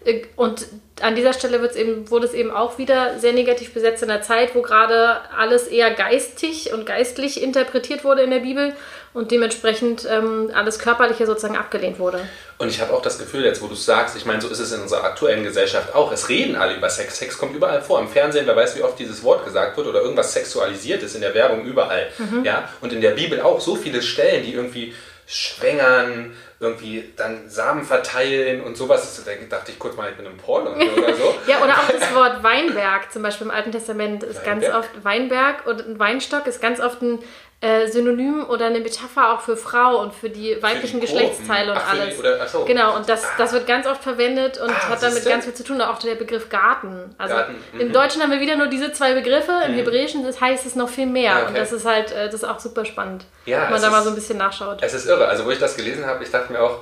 [0.04, 0.66] Äh, und
[1.00, 4.22] an dieser Stelle wird's eben, wurde es eben auch wieder sehr negativ besetzt in der
[4.22, 8.74] Zeit, wo gerade alles eher geistig und geistlich interpretiert wurde in der Bibel
[9.14, 12.20] und dementsprechend ähm, alles Körperliche sozusagen abgelehnt wurde.
[12.58, 14.58] Und ich habe auch das Gefühl, jetzt wo du es sagst, ich meine, so ist
[14.58, 16.12] es in unserer aktuellen Gesellschaft auch.
[16.12, 17.18] Es reden alle über Sex.
[17.18, 18.00] Sex kommt überall vor.
[18.00, 21.20] Im Fernsehen, wer weiß, wie oft dieses Wort gesagt wird oder irgendwas sexualisiert ist in
[21.20, 22.08] der Werbung überall.
[22.18, 22.44] Mhm.
[22.44, 22.68] Ja?
[22.80, 24.92] Und in der Bibel auch so viele Stellen, die irgendwie
[25.26, 29.22] schwängern, irgendwie dann Samen verteilen und sowas.
[29.24, 31.34] Da dachte ich kurz mal, ich bin im Porno oder so.
[31.46, 34.72] ja, oder auch das Wort Weinberg zum Beispiel im Alten Testament ist Weinberg?
[34.72, 37.18] ganz oft Weinberg und ein Weinstock ist ganz oft ein
[37.60, 41.72] äh, Synonym oder eine Metapher auch für Frau und für die weiblichen für die Geschlechtsteile
[41.72, 42.14] und ach, alles.
[42.14, 42.64] Die, oder, so.
[42.64, 45.64] Genau, und das, das wird ganz oft verwendet und ah, hat damit ganz viel zu
[45.64, 45.80] tun.
[45.80, 47.14] Auch der Begriff Garten.
[47.16, 47.54] Also Garten.
[47.72, 47.80] Mhm.
[47.80, 49.76] im Deutschen haben wir wieder nur diese zwei Begriffe, im mhm.
[49.78, 51.22] Hebräischen das heißt es noch viel mehr.
[51.22, 51.48] Ja, okay.
[51.48, 53.92] Und das ist halt, äh, das ist auch super spannend, ja, wenn man da ist,
[53.92, 54.78] mal so ein bisschen nachschaut.
[54.82, 55.26] Es ist irre.
[55.26, 56.80] Also wo ich das gelesen habe, ich dachte mir auch,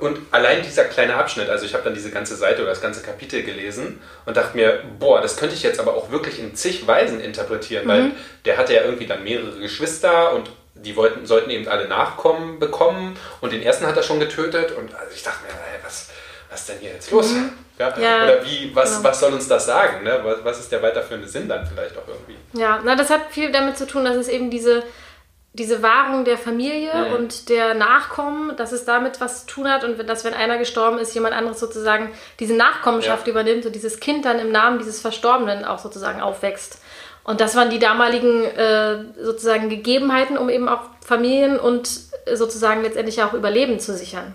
[0.00, 3.02] und allein dieser kleine Abschnitt, also ich habe dann diese ganze Seite oder das ganze
[3.02, 6.86] Kapitel gelesen und dachte mir, boah, das könnte ich jetzt aber auch wirklich in zig
[6.86, 7.88] Weisen interpretieren, mhm.
[7.88, 8.10] weil
[8.44, 13.16] der hatte ja irgendwie dann mehrere Geschwister und die wollten, sollten eben alle Nachkommen bekommen
[13.40, 16.10] und den ersten hat er schon getötet und also ich dachte mir, ey, was,
[16.50, 17.32] was ist denn hier jetzt los?
[17.32, 17.52] Mhm.
[17.78, 17.98] Ja?
[17.98, 18.24] ja?
[18.24, 19.08] Oder wie, was, genau.
[19.08, 20.04] was soll uns das sagen?
[20.04, 20.20] Ne?
[20.22, 22.36] Was, was ist der weiterführende Sinn dann vielleicht auch irgendwie?
[22.52, 24.82] Ja, na, das hat viel damit zu tun, dass es eben diese
[25.52, 27.14] diese Wahrung der Familie mhm.
[27.14, 30.98] und der Nachkommen, dass es damit was zu tun hat und dass, wenn einer gestorben
[30.98, 33.32] ist, jemand anderes sozusagen diese Nachkommenschaft ja.
[33.32, 36.80] übernimmt und dieses Kind dann im Namen dieses Verstorbenen auch sozusagen aufwächst.
[37.24, 41.88] Und das waren die damaligen äh, sozusagen Gegebenheiten, um eben auch Familien und
[42.32, 44.34] sozusagen letztendlich auch Überleben zu sichern.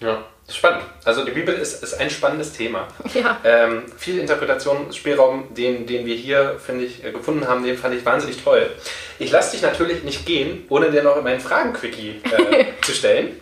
[0.00, 0.24] Ja.
[0.48, 0.84] Spannend.
[1.04, 2.86] Also die Bibel ist, ist ein spannendes Thema.
[3.14, 3.40] Ja.
[3.42, 8.04] Ähm, viel Interpretationsspielraum, den, den wir hier, finde ich, äh, gefunden haben, den fand ich
[8.04, 8.70] wahnsinnig toll.
[9.18, 13.40] Ich lasse dich natürlich nicht gehen, ohne dir noch meinen Fragen-Quickie äh, zu stellen.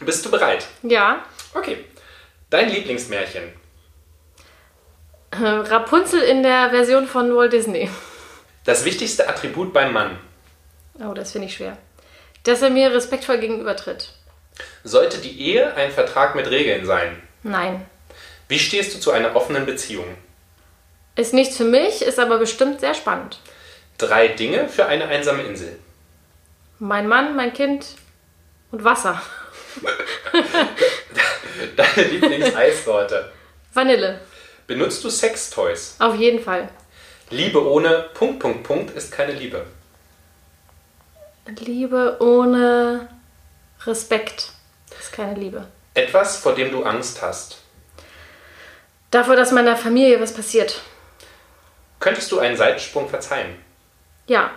[0.00, 0.66] Bist du bereit?
[0.84, 1.24] Ja.
[1.54, 1.84] Okay.
[2.50, 3.42] Dein Lieblingsmärchen?
[5.32, 7.90] Äh, Rapunzel in der Version von Walt Disney.
[8.64, 10.18] Das wichtigste Attribut beim Mann?
[11.00, 11.76] Oh, das finde ich schwer.
[12.44, 14.12] Dass er mir respektvoll gegenübertritt.
[14.84, 17.22] Sollte die Ehe ein Vertrag mit Regeln sein?
[17.42, 17.86] Nein.
[18.48, 20.06] Wie stehst du zu einer offenen Beziehung?
[21.16, 23.38] Ist nichts für mich, ist aber bestimmt sehr spannend.
[23.98, 25.78] Drei Dinge für eine einsame Insel.
[26.78, 27.86] Mein Mann, mein Kind
[28.70, 29.20] und Wasser.
[31.76, 33.32] Deine Lieblingseissorte?
[33.74, 34.20] Vanille.
[34.66, 35.96] Benutzt du Sextoys?
[35.98, 36.68] Auf jeden Fall.
[37.30, 39.66] Liebe ohne Punkt, Punkt, Punkt ist keine Liebe.
[41.46, 43.08] Liebe ohne
[43.86, 44.52] Respekt
[45.18, 45.66] keine Liebe.
[45.94, 47.58] Etwas, vor dem du Angst hast.
[49.10, 50.80] Davor, dass meiner Familie was passiert.
[51.98, 53.56] Könntest du einen Seitensprung verzeihen?
[54.26, 54.52] Ja.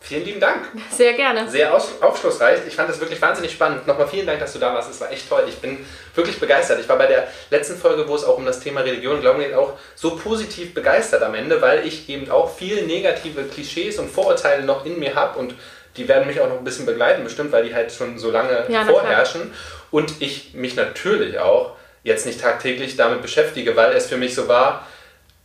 [0.00, 0.66] Vielen lieben Dank.
[0.90, 1.48] Sehr gerne.
[1.48, 2.58] Sehr aufschlussreich.
[2.66, 3.86] Ich fand das wirklich wahnsinnig spannend.
[3.86, 4.90] Nochmal vielen Dank, dass du da warst.
[4.90, 5.44] Es war echt toll.
[5.46, 5.86] Ich bin
[6.16, 6.80] wirklich begeistert.
[6.80, 9.38] Ich war bei der letzten Folge, wo es auch um das Thema Religion und Glauben
[9.38, 14.10] geht, auch so positiv begeistert am Ende, weil ich eben auch viel negative Klischees und
[14.10, 15.54] Vorurteile noch in mir habe und
[15.96, 18.64] die werden mich auch noch ein bisschen begleiten, bestimmt, weil die halt schon so lange
[18.68, 19.52] ja, vorherrschen.
[19.90, 24.48] Und ich mich natürlich auch jetzt nicht tagtäglich damit beschäftige, weil es für mich so
[24.48, 24.86] war,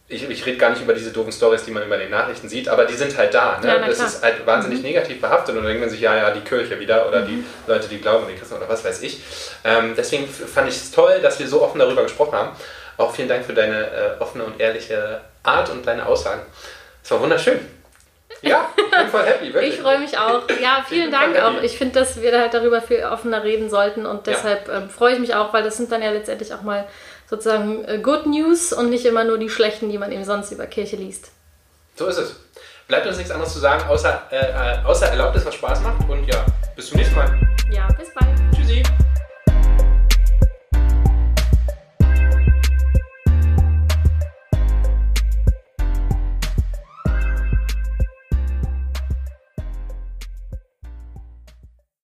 [0.10, 2.70] ich, ich rede gar nicht über diese doofen Stories, die man über den Nachrichten sieht,
[2.70, 3.60] aber die sind halt da.
[3.60, 3.68] Ne?
[3.68, 4.86] Ja, das ist halt wahnsinnig mhm.
[4.86, 7.28] negativ behaftet und dann denkt man sich, ja, ja, die Kirche wieder oder mhm.
[7.28, 9.22] die Leute, die glauben an die Christen oder was weiß ich.
[9.66, 12.56] Ähm, deswegen fand ich es toll, dass wir so offen darüber gesprochen haben.
[12.96, 16.42] Auch vielen Dank für deine äh, offene und ehrliche Art und deine Aussagen.
[17.04, 17.60] Es war wunderschön.
[18.42, 19.74] Ja, ich bin voll happy, wirklich.
[19.74, 20.44] Ich freue mich auch.
[20.62, 21.62] Ja, vielen Dank auch.
[21.62, 24.78] Ich finde, dass wir halt darüber viel offener reden sollten und deshalb ja.
[24.78, 26.88] ähm, freue ich mich auch, weil das sind dann ja letztendlich auch mal
[27.30, 30.66] sozusagen äh, Good News und nicht immer nur die schlechten, die man eben sonst über
[30.68, 31.32] Kirche liest.
[31.96, 32.36] So ist es.
[32.88, 36.08] Bleibt uns nichts anderes zu sagen, außer, äh, äh außer Erlaubnis, was Spaß macht.
[36.08, 37.28] Und ja, bis zum nächsten Mal.
[37.72, 38.38] Ja, bis bald.
[38.56, 38.84] Tschüssi.